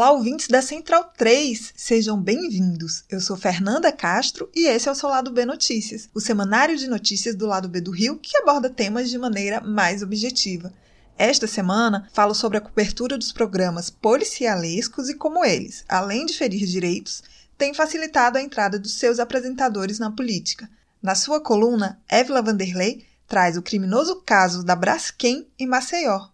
Olá, 0.00 0.12
ouvintes 0.12 0.48
da 0.48 0.62
Central 0.62 1.12
3, 1.14 1.74
sejam 1.76 2.18
bem-vindos. 2.18 3.04
Eu 3.06 3.20
sou 3.20 3.36
Fernanda 3.36 3.92
Castro 3.92 4.50
e 4.56 4.66
esse 4.66 4.88
é 4.88 4.92
o 4.92 4.94
seu 4.94 5.10
Lado 5.10 5.30
B 5.30 5.44
Notícias, 5.44 6.08
o 6.14 6.20
semanário 6.22 6.74
de 6.74 6.88
notícias 6.88 7.34
do 7.34 7.44
Lado 7.44 7.68
B 7.68 7.82
do 7.82 7.90
Rio 7.90 8.16
que 8.16 8.34
aborda 8.38 8.70
temas 8.70 9.10
de 9.10 9.18
maneira 9.18 9.60
mais 9.60 10.02
objetiva. 10.02 10.72
Esta 11.18 11.46
semana 11.46 12.08
falo 12.14 12.34
sobre 12.34 12.56
a 12.56 12.62
cobertura 12.62 13.18
dos 13.18 13.30
programas 13.30 13.90
policialescos 13.90 15.10
e 15.10 15.14
como 15.14 15.44
eles, 15.44 15.84
além 15.86 16.24
de 16.24 16.32
ferir 16.32 16.66
direitos, 16.66 17.22
têm 17.58 17.74
facilitado 17.74 18.38
a 18.38 18.42
entrada 18.42 18.78
dos 18.78 18.94
seus 18.94 19.18
apresentadores 19.18 19.98
na 19.98 20.10
política. 20.10 20.66
Na 21.02 21.14
sua 21.14 21.42
coluna, 21.42 22.00
Évila 22.08 22.40
Vanderlei 22.40 23.04
traz 23.28 23.58
o 23.58 23.62
criminoso 23.62 24.22
caso 24.24 24.64
da 24.64 24.74
Braskem 24.74 25.46
em 25.58 25.66
Maceió. 25.66 26.28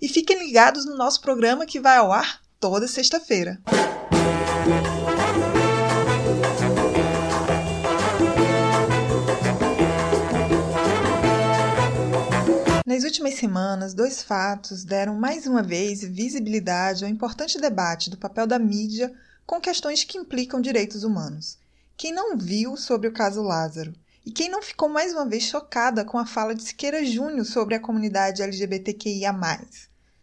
E 0.00 0.08
fiquem 0.08 0.40
ligados 0.40 0.84
no 0.84 0.96
nosso 0.96 1.20
programa 1.20 1.64
que 1.64 1.78
vai 1.78 1.98
ao 1.98 2.10
ar 2.10 2.41
toda 2.62 2.86
sexta-feira. 2.86 3.60
Nas 12.86 13.02
últimas 13.02 13.34
semanas, 13.34 13.94
dois 13.94 14.22
fatos 14.22 14.84
deram 14.84 15.16
mais 15.16 15.44
uma 15.44 15.60
vez 15.60 16.04
visibilidade 16.04 17.04
ao 17.04 17.10
importante 17.10 17.60
debate 17.60 18.08
do 18.08 18.16
papel 18.16 18.46
da 18.46 18.60
mídia 18.60 19.12
com 19.44 19.60
questões 19.60 20.04
que 20.04 20.16
implicam 20.16 20.60
direitos 20.60 21.02
humanos. 21.02 21.58
Quem 21.96 22.12
não 22.12 22.38
viu 22.38 22.76
sobre 22.76 23.08
o 23.08 23.12
caso 23.12 23.42
Lázaro? 23.42 23.92
E 24.24 24.30
quem 24.30 24.48
não 24.48 24.62
ficou 24.62 24.88
mais 24.88 25.12
uma 25.12 25.26
vez 25.26 25.42
chocada 25.42 26.04
com 26.04 26.16
a 26.16 26.24
fala 26.24 26.54
de 26.54 26.62
Siqueira 26.62 27.04
Júnior 27.04 27.44
sobre 27.44 27.74
a 27.74 27.80
comunidade 27.80 28.40
LGBTQIA? 28.40 29.32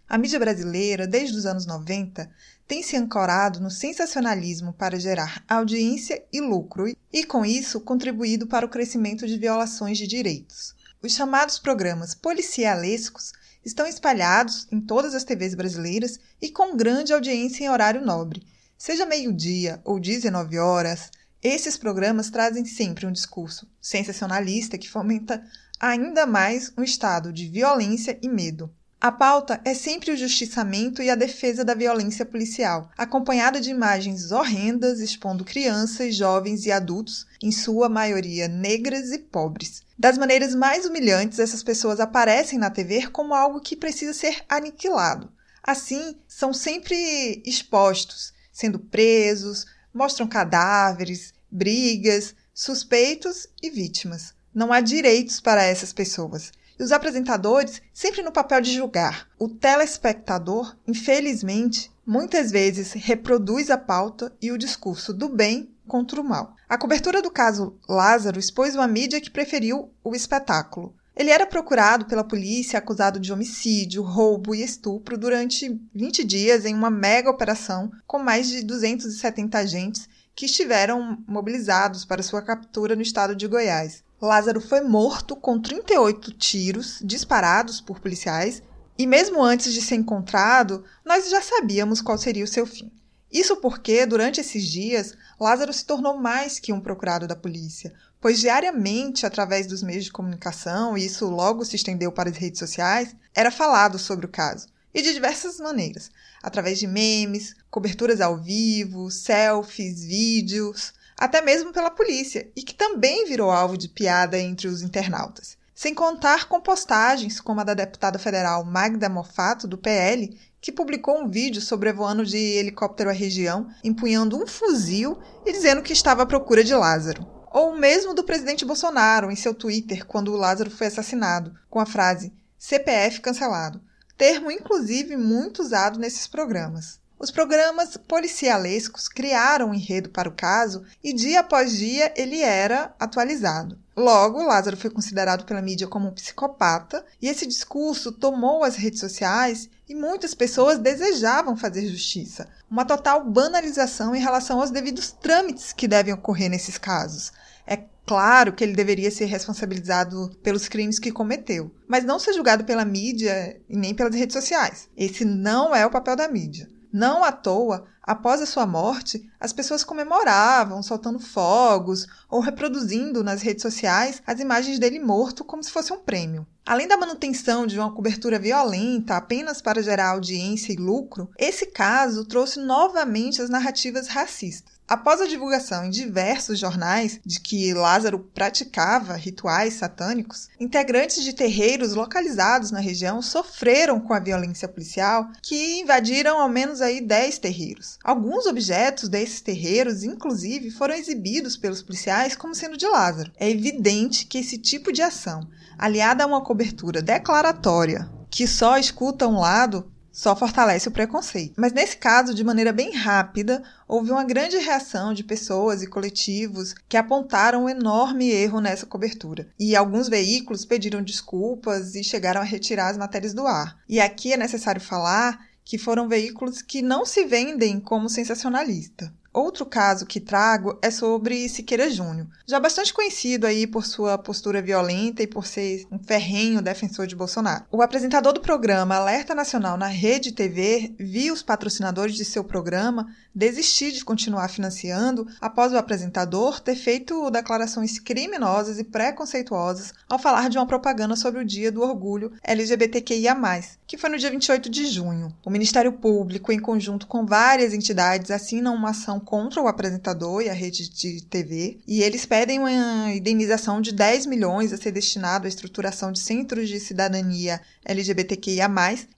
A 0.09 0.17
mídia 0.17 0.39
brasileira, 0.39 1.05
desde 1.05 1.37
os 1.37 1.45
anos 1.45 1.67
90, 1.67 2.27
tem 2.67 2.81
se 2.81 2.97
ancorado 2.97 3.59
no 3.59 3.69
sensacionalismo 3.69 4.73
para 4.73 4.99
gerar 4.99 5.43
audiência 5.47 6.25
e 6.33 6.41
lucro 6.41 6.91
e, 7.13 7.23
com 7.23 7.45
isso, 7.45 7.79
contribuído 7.79 8.47
para 8.47 8.65
o 8.65 8.69
crescimento 8.69 9.27
de 9.27 9.37
violações 9.37 9.99
de 9.99 10.07
direitos. 10.07 10.73
Os 10.99 11.13
chamados 11.13 11.59
programas 11.59 12.15
policialescos 12.15 13.33
estão 13.63 13.85
espalhados 13.85 14.65
em 14.71 14.81
todas 14.81 15.13
as 15.13 15.23
TVs 15.23 15.53
brasileiras 15.53 16.19
e 16.41 16.49
com 16.49 16.75
grande 16.75 17.13
audiência 17.13 17.63
em 17.63 17.69
horário 17.69 18.03
nobre. 18.03 18.41
Seja 18.79 19.05
meio-dia 19.05 19.79
ou 19.85 19.99
19 19.99 20.57
horas, 20.57 21.11
esses 21.39 21.77
programas 21.77 22.31
trazem 22.31 22.65
sempre 22.65 23.05
um 23.05 23.11
discurso 23.11 23.69
sensacionalista 23.79 24.75
que 24.75 24.89
fomenta 24.89 25.43
ainda 25.79 26.25
mais 26.25 26.73
um 26.75 26.81
estado 26.81 27.31
de 27.31 27.47
violência 27.47 28.17
e 28.23 28.27
medo. 28.27 28.73
A 29.01 29.13
pauta 29.13 29.61
é 29.63 29.73
sempre 29.73 30.11
o 30.11 30.17
justiçamento 30.17 31.01
e 31.01 31.09
a 31.09 31.15
defesa 31.15 31.63
da 31.63 31.73
violência 31.73 32.25
policial, 32.25 32.91
acompanhada 32.97 33.61
de 33.61 33.69
imagens 33.69 34.33
horrendas 34.33 34.99
expondo 34.99 35.45
crianças, 35.45 36.13
jovens 36.13 36.65
e 36.65 36.71
adultos, 36.71 37.25
em 37.41 37.49
sua 37.49 37.87
maioria 37.87 38.49
negras 38.49 39.13
e 39.13 39.19
pobres. 39.19 39.83
Das 39.97 40.17
maneiras 40.17 40.53
mais 40.53 40.85
humilhantes, 40.85 41.39
essas 41.39 41.63
pessoas 41.63 42.01
aparecem 42.01 42.59
na 42.59 42.69
TV 42.69 43.07
como 43.07 43.33
algo 43.33 43.61
que 43.61 43.77
precisa 43.77 44.13
ser 44.13 44.43
aniquilado. 44.49 45.31
Assim, 45.63 46.17
são 46.27 46.53
sempre 46.53 47.41
expostos, 47.45 48.33
sendo 48.51 48.79
presos, 48.79 49.65
mostram 49.93 50.27
cadáveres, 50.27 51.33
brigas, 51.49 52.35
suspeitos 52.53 53.47
e 53.63 53.69
vítimas. 53.69 54.33
Não 54.53 54.73
há 54.73 54.81
direitos 54.81 55.39
para 55.39 55.63
essas 55.63 55.93
pessoas 55.93 56.51
e 56.79 56.83
os 56.83 56.91
apresentadores 56.91 57.81
sempre 57.93 58.21
no 58.21 58.31
papel 58.31 58.61
de 58.61 58.73
julgar. 58.73 59.27
O 59.37 59.49
telespectador, 59.49 60.75
infelizmente, 60.87 61.91
muitas 62.05 62.49
vezes 62.49 62.93
reproduz 62.93 63.69
a 63.69 63.77
pauta 63.77 64.33
e 64.41 64.51
o 64.51 64.57
discurso 64.57 65.13
do 65.13 65.27
bem 65.27 65.69
contra 65.85 66.21
o 66.21 66.23
mal. 66.23 66.55
A 66.69 66.77
cobertura 66.77 67.21
do 67.21 67.29
caso 67.29 67.75
Lázaro 67.87 68.39
expôs 68.39 68.75
uma 68.75 68.87
mídia 68.87 69.19
que 69.19 69.29
preferiu 69.29 69.91
o 70.03 70.15
espetáculo. 70.15 70.95
Ele 71.15 71.31
era 71.31 71.45
procurado 71.45 72.05
pela 72.05 72.23
polícia 72.23 72.79
acusado 72.79 73.19
de 73.19 73.33
homicídio, 73.33 74.01
roubo 74.01 74.55
e 74.55 74.63
estupro 74.63 75.17
durante 75.17 75.77
20 75.93 76.23
dias 76.23 76.63
em 76.63 76.73
uma 76.73 76.89
mega 76.89 77.29
operação 77.29 77.91
com 78.07 78.19
mais 78.19 78.47
de 78.47 78.63
270 78.63 79.57
agentes 79.57 80.07
que 80.33 80.45
estiveram 80.45 81.21
mobilizados 81.27 82.05
para 82.05 82.23
sua 82.23 82.41
captura 82.41 82.95
no 82.95 83.01
estado 83.01 83.35
de 83.35 83.47
Goiás. 83.47 84.01
Lázaro 84.21 84.59
foi 84.59 84.81
morto 84.81 85.35
com 85.35 85.59
38 85.59 86.33
tiros 86.33 86.99
disparados 87.01 87.79
por 87.79 87.99
policiais 87.99 88.61
e, 88.97 89.07
mesmo 89.07 89.41
antes 89.41 89.73
de 89.73 89.81
ser 89.81 89.95
encontrado, 89.95 90.83
nós 91.05 91.29
já 91.29 91.41
sabíamos 91.41 92.01
qual 92.01 92.17
seria 92.17 92.43
o 92.43 92.47
seu 92.47 92.65
fim. 92.65 92.91
Isso 93.31 93.57
porque, 93.57 94.05
durante 94.05 94.41
esses 94.41 94.65
dias, 94.65 95.15
Lázaro 95.39 95.71
se 95.71 95.85
tornou 95.85 96.17
mais 96.17 96.59
que 96.59 96.73
um 96.73 96.81
procurado 96.81 97.27
da 97.27 97.35
polícia, 97.35 97.93
pois 98.19 98.39
diariamente, 98.39 99.25
através 99.25 99.67
dos 99.67 99.83
meios 99.83 100.03
de 100.03 100.11
comunicação, 100.11 100.97
e 100.97 101.05
isso 101.05 101.27
logo 101.29 101.63
se 101.63 101.75
estendeu 101.75 102.11
para 102.11 102.29
as 102.29 102.35
redes 102.35 102.59
sociais, 102.59 103.15
era 103.33 103.51
falado 103.51 103.97
sobre 103.97 104.25
o 104.25 104.29
caso, 104.29 104.67
e 104.93 105.01
de 105.01 105.13
diversas 105.13 105.59
maneiras, 105.59 106.09
através 106.41 106.79
de 106.79 106.87
memes, 106.87 107.55
coberturas 107.69 108.19
ao 108.19 108.37
vivo, 108.37 109.11
selfies, 109.11 110.03
vídeos, 110.03 110.93
até 111.19 111.41
mesmo 111.41 111.73
pela 111.73 111.91
polícia, 111.91 112.49
e 112.55 112.63
que 112.63 112.73
também 112.73 113.25
virou 113.25 113.51
alvo 113.51 113.77
de 113.77 113.89
piada 113.89 114.39
entre 114.39 114.69
os 114.69 114.81
internautas. 114.81 115.57
Sem 115.75 115.93
contar 115.93 116.47
com 116.47 116.61
postagens 116.61 117.41
como 117.41 117.59
a 117.59 117.63
da 117.65 117.73
deputada 117.73 118.17
federal 118.17 118.63
Magda 118.63 119.09
Mofato, 119.09 119.67
do 119.67 119.77
PL, 119.77 120.37
que 120.61 120.71
publicou 120.71 121.19
um 121.19 121.29
vídeo 121.29 121.61
sobrevoando 121.61 122.25
de 122.25 122.37
helicóptero 122.37 123.09
a 123.09 123.13
região, 123.13 123.67
empunhando 123.83 124.41
um 124.41 124.47
fuzil 124.47 125.19
e 125.45 125.51
dizendo 125.51 125.81
que 125.81 125.91
estava 125.91 126.23
à 126.23 126.25
procura 126.25 126.63
de 126.63 126.73
Lázaro. 126.73 127.27
Ou 127.51 127.75
mesmo 127.75 128.13
do 128.13 128.23
presidente 128.23 128.63
Bolsonaro 128.63 129.29
em 129.29 129.35
seu 129.35 129.53
Twitter 129.53 130.05
quando 130.05 130.31
o 130.33 130.37
Lázaro 130.37 130.71
foi 130.71 130.87
assassinado, 130.87 131.53
com 131.69 131.81
a 131.81 131.85
frase 131.85 132.31
CPF 132.57 133.19
cancelado, 133.19 133.81
termo 134.17 134.49
inclusive 134.49 135.17
muito 135.17 135.61
usado 135.61 135.99
nesses 135.99 136.27
programas. 136.27 136.98
Os 137.19 137.31
programas 137.31 137.97
policialescos 137.97 139.09
criaram 139.09 139.71
um 139.71 139.73
enredo 139.73 140.09
para 140.09 140.29
o 140.29 140.33
caso 140.33 140.85
e 141.03 141.11
dia 141.11 141.41
após 141.41 141.77
dia 141.77 142.13
ele 142.15 142.39
era 142.39 142.95
atualizado. 142.97 143.77
Logo, 143.93 144.41
Lázaro 144.41 144.77
foi 144.77 144.89
considerado 144.89 145.43
pela 145.43 145.61
mídia 145.61 145.85
como 145.85 146.07
um 146.07 146.13
psicopata 146.13 147.05
e 147.21 147.27
esse 147.27 147.45
discurso 147.45 148.13
tomou 148.13 148.63
as 148.63 148.77
redes 148.77 149.01
sociais 149.01 149.69
e 149.89 149.93
muitas 149.93 150.33
pessoas 150.33 150.79
desejavam 150.79 151.57
fazer 151.57 151.85
justiça. 151.89 152.47
Uma 152.71 152.85
total 152.85 153.25
banalização 153.25 154.15
em 154.15 154.21
relação 154.21 154.61
aos 154.61 154.71
devidos 154.71 155.11
trâmites 155.11 155.73
que 155.73 155.89
devem 155.89 156.13
ocorrer 156.13 156.49
nesses 156.49 156.77
casos. 156.77 157.33
É 157.67 157.83
claro 158.05 158.53
que 158.53 158.63
ele 158.63 158.73
deveria 158.73 159.11
ser 159.11 159.25
responsabilizado 159.25 160.31
pelos 160.41 160.69
crimes 160.69 160.97
que 160.97 161.11
cometeu, 161.11 161.69
mas 161.85 162.05
não 162.05 162.17
ser 162.17 162.31
julgado 162.31 162.63
pela 162.63 162.85
mídia 162.85 163.59
e 163.67 163.75
nem 163.75 163.93
pelas 163.93 164.15
redes 164.15 164.33
sociais. 164.33 164.87
Esse 164.95 165.25
não 165.25 165.75
é 165.75 165.85
o 165.85 165.91
papel 165.91 166.15
da 166.15 166.29
mídia. 166.29 166.78
Não 166.91 167.23
à 167.23 167.31
toa, 167.31 167.85
após 168.01 168.41
a 168.41 168.45
sua 168.47 168.65
morte, 168.65 169.29
as 169.39 169.53
pessoas 169.53 169.83
comemoravam, 169.83 170.81
soltando 170.81 171.19
fogos 171.19 172.07
ou 172.27 172.39
reproduzindo 172.39 173.23
nas 173.23 173.43
redes 173.43 173.61
sociais 173.61 174.23
as 174.25 174.39
imagens 174.39 174.79
dele 174.79 174.99
morto 174.99 175.43
como 175.43 175.63
se 175.63 175.71
fosse 175.71 175.93
um 175.93 175.99
prêmio. 175.99 176.47
Além 176.65 176.87
da 176.87 176.97
manutenção 176.97 177.67
de 177.67 177.77
uma 177.77 177.93
cobertura 177.93 178.39
violenta 178.39 179.17
apenas 179.17 179.61
para 179.61 179.83
gerar 179.83 180.09
audiência 180.09 180.73
e 180.73 180.77
lucro, 180.77 181.29
esse 181.37 181.67
caso 181.67 182.25
trouxe 182.25 182.59
novamente 182.59 183.41
as 183.41 183.49
narrativas 183.49 184.07
racistas. 184.07 184.78
Após 184.89 185.21
a 185.21 185.27
divulgação 185.27 185.85
em 185.85 185.91
diversos 185.91 186.57
jornais 186.57 187.19
de 187.23 187.39
que 187.39 187.75
Lázaro 187.75 188.17
praticava 188.17 189.13
rituais 189.13 189.75
satânicos, 189.75 190.49
integrantes 190.59 191.23
de 191.23 191.31
terreiros 191.31 191.93
localizados 191.93 192.71
na 192.71 192.79
região 192.79 193.21
sofreram 193.21 193.99
com 193.99 194.15
a 194.15 194.19
violência 194.19 194.67
policial 194.67 195.29
que 195.43 195.79
invadiram 195.79 196.39
ao 196.39 196.49
menos 196.49 196.81
aí 196.81 197.01
10 197.01 197.37
terreiros. 197.37 197.99
Alguns 198.03 198.47
objetos 198.47 199.07
desses 199.07 199.41
terreiros, 199.41 200.03
inclusive, 200.03 200.71
foram 200.71 200.95
exibidos 200.95 201.55
pelos 201.55 201.83
policiais 201.83 202.35
como 202.35 202.55
sendo 202.55 202.75
de 202.75 202.87
Lázaro. 202.87 203.31
É 203.37 203.47
evidente 203.47 204.25
que 204.25 204.39
esse 204.39 204.57
tipo 204.57 204.91
de 204.91 205.03
ação, 205.03 205.47
aliada 205.77 206.23
a 206.23 206.27
uma 206.27 206.43
cobertura 206.43 206.99
declaratória 206.99 208.09
que 208.29 208.47
só 208.47 208.77
escuta 208.77 209.27
um 209.27 209.39
lado, 209.39 209.91
só 210.19 210.35
fortalece 210.35 210.89
o 210.89 210.91
preconceito. 210.91 211.53
Mas 211.55 211.71
nesse 211.71 211.95
caso, 211.95 212.33
de 212.33 212.43
maneira 212.43 212.73
bem 212.73 212.93
rápida, 212.93 213.63
houve 213.87 214.11
uma 214.11 214.25
grande 214.25 214.57
reação 214.57 215.13
de 215.13 215.23
pessoas 215.23 215.81
e 215.81 215.87
coletivos 215.87 216.75
que 216.89 216.97
apontaram 216.97 217.63
um 217.63 217.69
enorme 217.69 218.29
erro 218.29 218.59
nessa 218.59 218.85
cobertura. 218.85 219.47
E 219.57 219.77
alguns 219.77 220.09
veículos 220.09 220.65
pediram 220.65 221.01
desculpas 221.01 221.95
e 221.95 222.03
chegaram 222.03 222.41
a 222.41 222.43
retirar 222.43 222.89
as 222.89 222.97
matérias 222.97 223.33
do 223.33 223.47
ar. 223.47 223.77
E 223.87 224.01
aqui 224.01 224.33
é 224.33 224.37
necessário 224.37 224.81
falar 224.81 225.39
que 225.63 225.77
foram 225.77 226.09
veículos 226.09 226.61
que 226.61 226.81
não 226.81 227.05
se 227.05 227.23
vendem 227.23 227.79
como 227.79 228.09
sensacionalista. 228.09 229.13
Outro 229.31 229.65
caso 229.65 230.07
que 230.07 230.19
trago 230.19 230.77
é 230.81 230.89
sobre 230.89 231.47
Siqueira 231.47 231.89
Júnior, 231.89 232.27
já 232.47 232.59
bastante 232.59 232.93
conhecido 232.93 233.45
aí 233.45 233.67
por 233.67 233.85
sua 233.85 234.17
postura 234.17 234.61
violenta 234.61 235.21
e 235.21 235.27
por 235.27 235.45
ser 235.45 235.85
um 235.91 235.99
ferrenho 235.99 236.61
defensor 236.61 237.05
de 237.05 237.15
Bolsonaro. 237.15 237.65
O 237.71 237.81
apresentador 237.81 238.33
do 238.33 238.41
programa 238.41 238.95
Alerta 238.95 239.35
Nacional 239.35 239.77
na 239.77 239.87
Rede 239.87 240.31
TV 240.31 240.95
viu 240.99 241.33
os 241.33 241.43
patrocinadores 241.43 242.15
de 242.15 242.25
seu 242.25 242.43
programa 242.43 243.07
desistir 243.33 243.91
de 243.91 244.03
continuar 244.03 244.49
financiando 244.49 245.27
após 245.39 245.71
o 245.71 245.77
apresentador 245.77 246.59
ter 246.59 246.75
feito 246.75 247.29
declarações 247.29 247.99
criminosas 247.99 248.79
e 248.79 248.83
preconceituosas 248.83 249.93
ao 250.09 250.17
falar 250.17 250.49
de 250.49 250.57
uma 250.57 250.65
propaganda 250.65 251.15
sobre 251.15 251.39
o 251.39 251.45
Dia 251.45 251.71
do 251.71 251.81
Orgulho 251.81 252.33
LGBTQIA+, 252.43 253.37
que 253.85 253.97
foi 253.97 254.09
no 254.09 254.17
dia 254.17 254.31
28 254.31 254.69
de 254.69 254.87
junho. 254.87 255.33
O 255.45 255.49
Ministério 255.49 255.93
Público, 255.93 256.51
em 256.51 256.59
conjunto 256.59 257.05
com 257.05 257.25
várias 257.25 257.73
entidades, 257.73 258.31
assinam 258.31 258.73
uma 258.73 258.89
ação 258.89 259.18
contra 259.19 259.61
o 259.61 259.67
apresentador 259.67 260.41
e 260.41 260.49
a 260.49 260.53
rede 260.53 260.89
de 260.89 261.23
TV, 261.23 261.79
e 261.87 262.01
eles 262.01 262.25
pedem 262.25 262.59
uma 262.59 263.11
indenização 263.11 263.81
de 263.81 263.91
10 263.91 264.25
milhões 264.25 264.73
a 264.73 264.77
ser 264.77 264.91
destinado 264.91 265.45
à 265.45 265.49
estruturação 265.49 266.11
de 266.11 266.19
centros 266.19 266.69
de 266.69 266.79
cidadania 266.79 267.61
LGBTQIA+, 267.83 268.69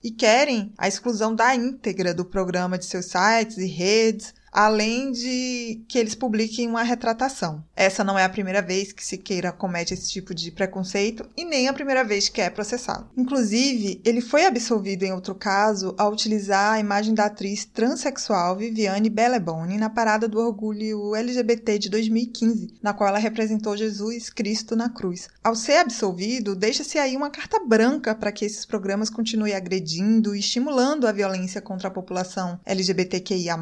e 0.04 0.12
querem 0.12 0.74
a 0.78 0.88
exclusão 0.88 1.36
da 1.36 1.56
íntegra 1.56 2.14
do 2.14 2.26
programa 2.26 2.78
de 2.78 2.86
seus 2.86 3.06
sites 3.06 3.58
e 3.58 3.68
redes, 3.68 4.34
além 4.52 5.12
de 5.12 5.82
que 5.88 5.98
eles 5.98 6.16
publiquem 6.16 6.68
uma 6.68 6.84
retratação. 6.84 7.64
Essa 7.76 8.04
não 8.04 8.20
é 8.20 8.24
a 8.24 8.30
primeira 8.30 8.62
vez 8.62 8.92
que 8.92 9.06
Siqueira 9.06 9.52
comete 9.52 9.94
esse 9.94 10.10
tipo 10.10 10.36
de 10.36 10.52
preconceito 10.52 11.28
e 11.38 11.46
nem 11.46 11.68
a 11.68 11.74
primeira 11.74 12.04
vez 12.04 12.28
que 12.28 12.42
é 12.42 12.50
processado. 12.50 13.10
Inclusive, 13.16 14.02
ele 14.04 14.22
foi 14.22 14.46
absolvido 14.46 15.04
em 15.04 15.14
outro 15.14 15.34
caso 15.34 15.96
ao 15.98 16.12
utilizar 16.12 16.74
a 16.74 16.80
imagem 16.80 17.14
da 17.14 17.26
atriz 17.26 17.66
transexual 17.66 18.58
Viviane 18.58 19.10
Belleboni 19.10 19.78
na 19.78 19.90
Parada 19.90 20.28
do 20.28 20.40
Orgulho 20.40 21.16
LGBT 21.16 21.80
de 21.80 21.90
2015, 21.90 22.76
na 22.82 22.94
qual 22.94 23.10
ela 23.10 23.20
representou 23.20 23.78
Jesus 23.78 24.30
Cristo 24.30 24.76
na 24.76 24.90
cruz. 24.90 25.30
Ao 25.44 25.56
ser 25.56 25.78
absolvido, 25.78 26.56
deixa-se 26.56 26.98
aí 26.98 27.16
uma 27.16 27.30
carta 27.30 27.60
branca 27.66 28.14
para 28.14 28.32
que 28.32 28.46
esses 28.46 28.66
programas 28.66 29.10
continuem 29.10 29.54
agredindo 29.54 30.36
e 30.36 30.40
estimulando 30.40 31.08
a 31.08 31.12
violência 31.12 31.62
contra 31.62 31.88
a 31.88 31.92
população 31.92 32.60
LGBTQIA+. 32.66 33.58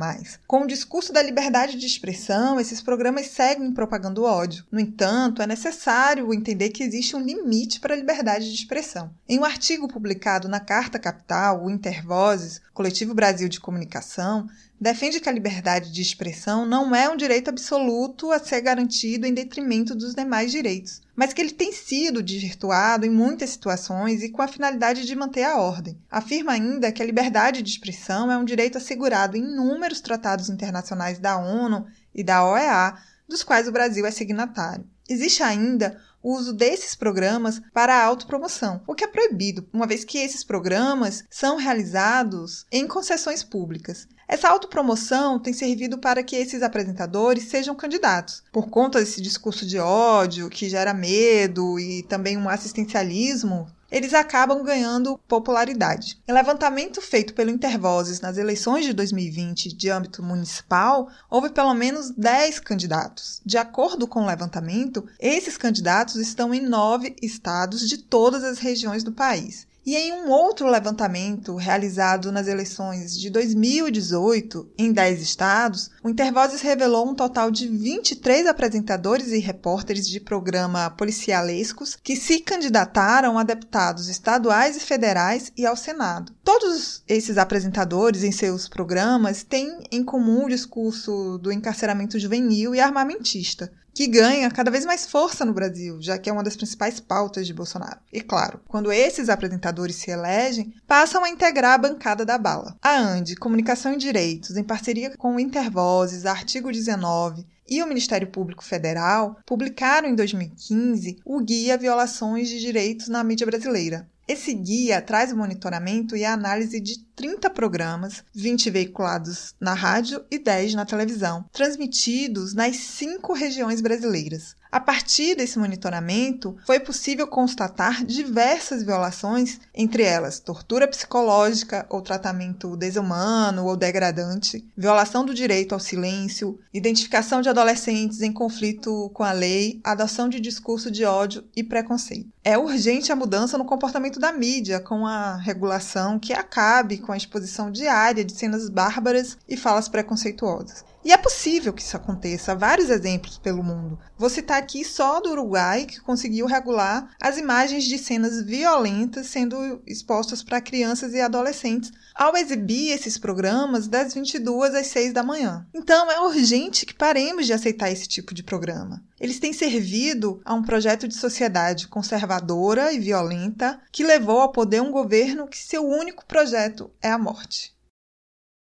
Com 0.48 0.66
discurso 0.80 1.12
da 1.12 1.22
liberdade 1.22 1.78
de 1.78 1.86
expressão, 1.86 2.58
esses 2.58 2.82
programas 2.82 3.28
seguem 3.28 3.74
propagando 3.74 4.24
ódio. 4.24 4.66
No 4.72 4.80
entanto, 4.80 5.42
é 5.42 5.48
necessário 5.48 6.34
entender 6.34 6.70
que 6.70 6.84
existe 6.84 7.18
um 7.18 7.22
limite 7.22 7.82
para 7.82 7.94
a 7.94 7.98
liberdade 7.98 8.50
de 8.50 8.56
expressão. 8.56 9.14
Em 9.28 9.38
um 9.38 9.44
artigo 9.44 9.90
publicado 9.90 10.48
na 10.48 10.62
Carta 10.62 10.98
Capital, 10.98 11.66
o 11.66 11.70
Intervozes, 11.70 12.62
Coletivo 12.74 13.14
Brasil 13.14 13.50
de 13.50 13.60
Comunicação, 13.60 14.48
defende 14.80 15.20
que 15.20 15.28
a 15.28 15.32
liberdade 15.32 15.92
de 15.92 16.02
expressão 16.02 16.66
não 16.66 16.96
é 16.96 17.10
um 17.10 17.18
direito 17.18 17.50
absoluto 17.50 18.32
a 18.32 18.40
ser 18.40 18.62
garantido 18.62 19.28
em 19.28 19.34
detrimento 19.34 19.94
dos 19.94 20.16
demais 20.16 20.52
direitos, 20.52 21.02
mas 21.16 21.34
que 21.34 21.42
ele 21.42 21.52
tem 21.52 21.72
sido 21.72 22.24
desvirtuado 22.24 23.06
em 23.06 23.10
muitas 23.10 23.50
situações 23.50 24.24
e 24.24 24.30
com 24.30 24.42
a 24.42 24.48
finalidade 24.48 25.06
de 25.06 25.16
manter 25.16 25.44
a 25.44 25.58
ordem. 25.58 25.98
Afirma 26.10 26.54
ainda 26.54 26.92
que 26.92 27.04
a 27.04 27.06
liberdade 27.06 27.62
de 27.62 27.70
expressão 27.70 28.32
é 28.32 28.38
um 28.38 28.46
direito 28.46 28.78
assegurado 28.78 29.36
em 29.36 29.44
inúmeros 29.44 30.00
tratados 30.00 30.50
internacionais 30.50 31.20
da 31.20 31.38
ONU 31.38 31.86
e 32.16 32.24
da 32.24 32.46
OEA, 32.46 32.96
dos 33.28 33.44
quais 33.44 33.68
o 33.68 33.72
Brasil 33.72 34.06
é 34.06 34.12
signatário. 34.12 34.86
Existe 35.08 35.44
ainda 35.44 36.00
o 36.22 36.36
uso 36.36 36.54
desses 36.54 36.96
programas 36.96 37.62
para 37.74 37.96
a 37.96 38.04
autopromoção, 38.04 38.82
o 38.86 38.94
que 38.94 39.04
é 39.04 39.08
proibido, 39.08 39.68
uma 39.72 39.88
vez 39.88 40.04
que 40.04 40.18
esses 40.18 40.44
programas 40.44 41.24
são 41.30 41.56
realizados 41.56 42.66
em 42.72 42.88
concessões 42.88 43.44
públicas. 43.44 44.08
Essa 44.30 44.50
autopromoção 44.50 45.40
tem 45.40 45.52
servido 45.52 45.98
para 45.98 46.22
que 46.22 46.36
esses 46.36 46.62
apresentadores 46.62 47.46
sejam 47.46 47.74
candidatos. 47.74 48.44
Por 48.52 48.70
conta 48.70 49.00
desse 49.00 49.20
discurso 49.20 49.66
de 49.66 49.80
ódio 49.80 50.52
que 50.52 50.70
gera 50.70 50.94
medo 50.94 51.80
e 51.80 52.04
também 52.04 52.38
um 52.38 52.48
assistencialismo 52.48 53.68
eles 53.92 54.14
acabam 54.14 54.64
ganhando 54.64 55.18
popularidade. 55.28 56.22
Em 56.28 56.32
levantamento 56.32 57.02
feito 57.02 57.34
pelo 57.34 57.50
Intervozes 57.50 58.22
nas 58.22 58.38
eleições 58.38 58.86
de 58.86 58.94
2020 58.94 59.76
de 59.76 59.90
âmbito 59.90 60.22
municipal, 60.22 61.10
houve 61.30 61.50
pelo 61.50 61.74
menos 61.74 62.12
10 62.12 62.60
candidatos. 62.60 63.42
De 63.44 63.58
acordo 63.58 64.08
com 64.08 64.22
o 64.22 64.28
levantamento, 64.28 65.08
esses 65.20 65.58
candidatos 65.58 66.18
estão 66.18 66.54
em 66.54 66.62
nove 66.62 67.16
estados 67.22 67.90
de 67.90 67.98
todas 67.98 68.44
as 68.44 68.60
regiões 68.60 69.04
do 69.04 69.12
país. 69.12 69.68
E 69.90 69.96
em 69.96 70.14
um 70.14 70.30
outro 70.30 70.70
levantamento 70.70 71.56
realizado 71.56 72.32
nas 72.32 72.48
eleições 72.48 73.20
de 73.20 73.28
2018 73.32 74.72
em 74.78 74.94
10 74.94 75.20
estados, 75.20 75.90
o 76.04 76.10
Intervozes 76.12 76.62
revelou 76.62 77.10
um 77.10 77.16
total 77.16 77.50
de 77.50 77.68
23 77.68 78.46
apresentadores 78.46 79.30
e 79.30 79.40
repórteres 79.40 80.08
de 80.08 80.20
programa 80.20 80.92
policialescos 80.92 81.98
que 82.04 82.16
se 82.16 82.40
candidataram 82.40 83.40
a 83.40 83.44
deputados 83.44 84.10
estaduais 84.10 84.78
e 84.78 84.80
federais 84.80 85.52
e 85.58 85.66
ao 85.66 85.76
Senado. 85.76 86.34
Todos 86.44 87.02
esses 87.08 87.40
apresentadores 87.40 88.24
em 88.24 88.32
seus 88.32 88.70
programas 88.70 89.42
têm 89.42 89.80
em 89.92 90.04
comum 90.04 90.46
o 90.46 90.50
discurso 90.50 91.40
do 91.40 91.52
encarceramento 91.52 92.20
juvenil 92.20 92.76
e 92.76 92.80
armamentista, 92.80 93.72
que 93.94 94.08
ganha 94.08 94.50
cada 94.50 94.72
vez 94.72 94.86
mais 94.86 95.06
força 95.06 95.46
no 95.46 95.54
Brasil, 95.54 96.02
já 96.02 96.18
que 96.18 96.30
é 96.30 96.34
uma 96.34 96.44
das 96.44 96.56
principais 96.56 97.00
pautas 97.00 97.46
de 97.46 97.54
Bolsonaro. 97.54 98.00
E 98.12 98.22
claro, 98.22 98.62
quando 98.68 98.92
esses 98.92 99.30
apresentadores 99.30 99.96
se 99.96 100.12
elegem, 100.12 100.74
passam 100.88 101.24
a 101.24 101.30
integrar 101.30 101.74
a 101.74 101.78
bancada 101.78 102.26
da 102.26 102.38
bala. 102.38 102.76
A 102.82 102.98
ANDE, 102.98 103.36
Comunicação 103.36 103.94
e 103.94 103.98
Direitos, 103.98 104.58
em 104.58 104.64
parceria 104.64 105.16
com 105.18 105.36
o 105.36 105.40
Intervozes, 105.40 106.26
Artigo 106.26 106.72
19 106.72 107.46
e 107.70 107.84
o 107.84 107.88
Ministério 107.88 108.28
Público 108.28 108.64
Federal, 108.64 109.38
publicaram 109.46 110.10
em 110.10 110.16
2015 110.16 111.20
o 111.24 111.40
Guia 111.40 111.78
Violações 111.78 112.50
de 112.50 112.60
Direitos 112.60 113.08
na 113.08 113.24
Mídia 113.24 113.46
Brasileira, 113.46 114.08
esse 114.30 114.54
guia 114.54 115.02
traz 115.02 115.32
o 115.32 115.36
monitoramento 115.36 116.16
e 116.16 116.24
a 116.24 116.34
análise 116.34 116.80
de 116.80 117.00
30 117.20 117.50
programas, 117.50 118.24
20 118.34 118.70
veiculados 118.70 119.54
na 119.60 119.74
rádio 119.74 120.24
e 120.32 120.40
10 120.40 120.76
na 120.76 120.86
televisão, 120.86 121.44
transmitidos 121.52 122.54
nas 122.54 122.78
cinco 122.78 123.34
regiões 123.34 123.82
brasileiras. 123.82 124.56
A 124.72 124.80
partir 124.80 125.36
desse 125.36 125.58
monitoramento, 125.58 126.56
foi 126.64 126.80
possível 126.80 127.26
constatar 127.26 128.06
diversas 128.06 128.84
violações, 128.84 129.60
entre 129.74 130.04
elas 130.04 130.40
tortura 130.40 130.88
psicológica 130.88 131.88
ou 131.90 132.04
tratamento 132.04 132.78
desumano 132.78 133.66
ou 133.66 133.76
degradante, 133.76 134.64
violação 134.78 135.26
do 135.26 135.34
direito 135.34 135.74
ao 135.74 135.80
silêncio, 135.80 136.60
identificação 136.72 137.42
de 137.42 137.50
adolescentes 137.50 138.22
em 138.22 138.32
conflito 138.32 139.10
com 139.12 139.24
a 139.24 139.32
lei, 139.32 139.82
adoção 139.84 140.30
de 140.30 140.40
discurso 140.40 140.92
de 140.92 141.04
ódio 141.04 141.44
e 141.56 141.64
preconceito. 141.64 142.30
É 142.44 142.56
urgente 142.56 143.12
a 143.12 143.16
mudança 143.16 143.58
no 143.58 143.66
comportamento 143.66 144.20
da 144.20 144.32
mídia, 144.32 144.80
com 144.80 145.06
a 145.06 145.36
regulação 145.36 146.20
que 146.20 146.32
acabe 146.32 147.00
com 147.10 147.14
a 147.14 147.18
exposição 147.18 147.72
diária 147.72 148.24
de 148.24 148.32
cenas 148.34 148.70
bárbaras 148.70 149.36
e 149.48 149.58
falas 149.58 149.90
preconceituosas. 149.90 150.86
E 151.04 151.14
é 151.14 151.18
possível 151.18 151.72
que 151.72 151.82
isso 151.82 151.96
aconteça, 151.96 152.52
há 152.52 152.56
vários 152.56 152.90
exemplos 152.90 153.38
pelo 153.38 153.64
mundo. 153.64 153.98
Vou 154.18 154.30
citar 154.30 154.58
aqui 154.58 154.84
só 154.84 155.22
do 155.22 155.30
Uruguai, 155.32 155.86
que 155.86 156.02
conseguiu 156.02 156.46
regular 156.46 157.10
as 157.22 157.38
imagens 157.38 157.86
de 157.86 157.98
cenas 157.98 158.44
violentas 158.44 159.28
sendo 159.28 159.82
expostas 159.88 160.44
para 160.44 160.60
crianças 160.60 161.14
e 161.14 161.22
adolescentes 161.22 161.92
ao 162.14 162.36
exibir 162.36 162.92
esses 162.92 163.18
programas 163.18 163.88
das 163.88 164.14
22 164.14 164.76
às 164.76 164.88
6 164.88 165.14
da 165.14 165.24
manhã. 165.24 165.66
Então 165.74 166.12
é 166.12 166.20
urgente 166.20 166.86
que 166.86 166.94
paremos 166.94 167.46
de 167.46 167.54
aceitar 167.54 167.90
esse 167.90 168.08
tipo 168.08 168.34
de 168.34 168.44
programa. 168.44 169.02
Eles 169.20 169.40
têm 169.40 169.54
servido 169.54 170.42
a 170.44 170.54
um 170.54 170.64
projeto 170.64 171.08
de 171.08 171.16
sociedade 171.16 171.88
conservadora 171.88 172.92
e 172.92 173.00
violenta 173.00 173.80
que 173.92 174.04
levou 174.04 174.42
ao 174.42 174.52
poder 174.52 174.82
um 174.82 174.92
governo 174.92 175.48
que 175.48 175.58
seu 175.58 175.88
único 175.88 176.26
projeto 176.26 176.92
é 177.02 177.10
a 177.10 177.18
morte. 177.18 177.74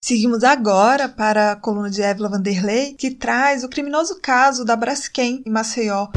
Seguimos 0.02 0.46
agora 0.46 1.10
para 1.10 1.52
a 1.52 1.56
coluna 1.58 1.90
de 1.90 2.02
Évila 2.02 2.30
Vanderlei, 2.30 2.94
que 2.94 3.12
traz 3.12 3.66
o 3.66 3.70
criminoso 3.70 4.18
caso 4.22 4.64
da 4.64 4.74
Braskem, 4.74 5.44
em 5.46 5.52
Maceió. 5.52 6.08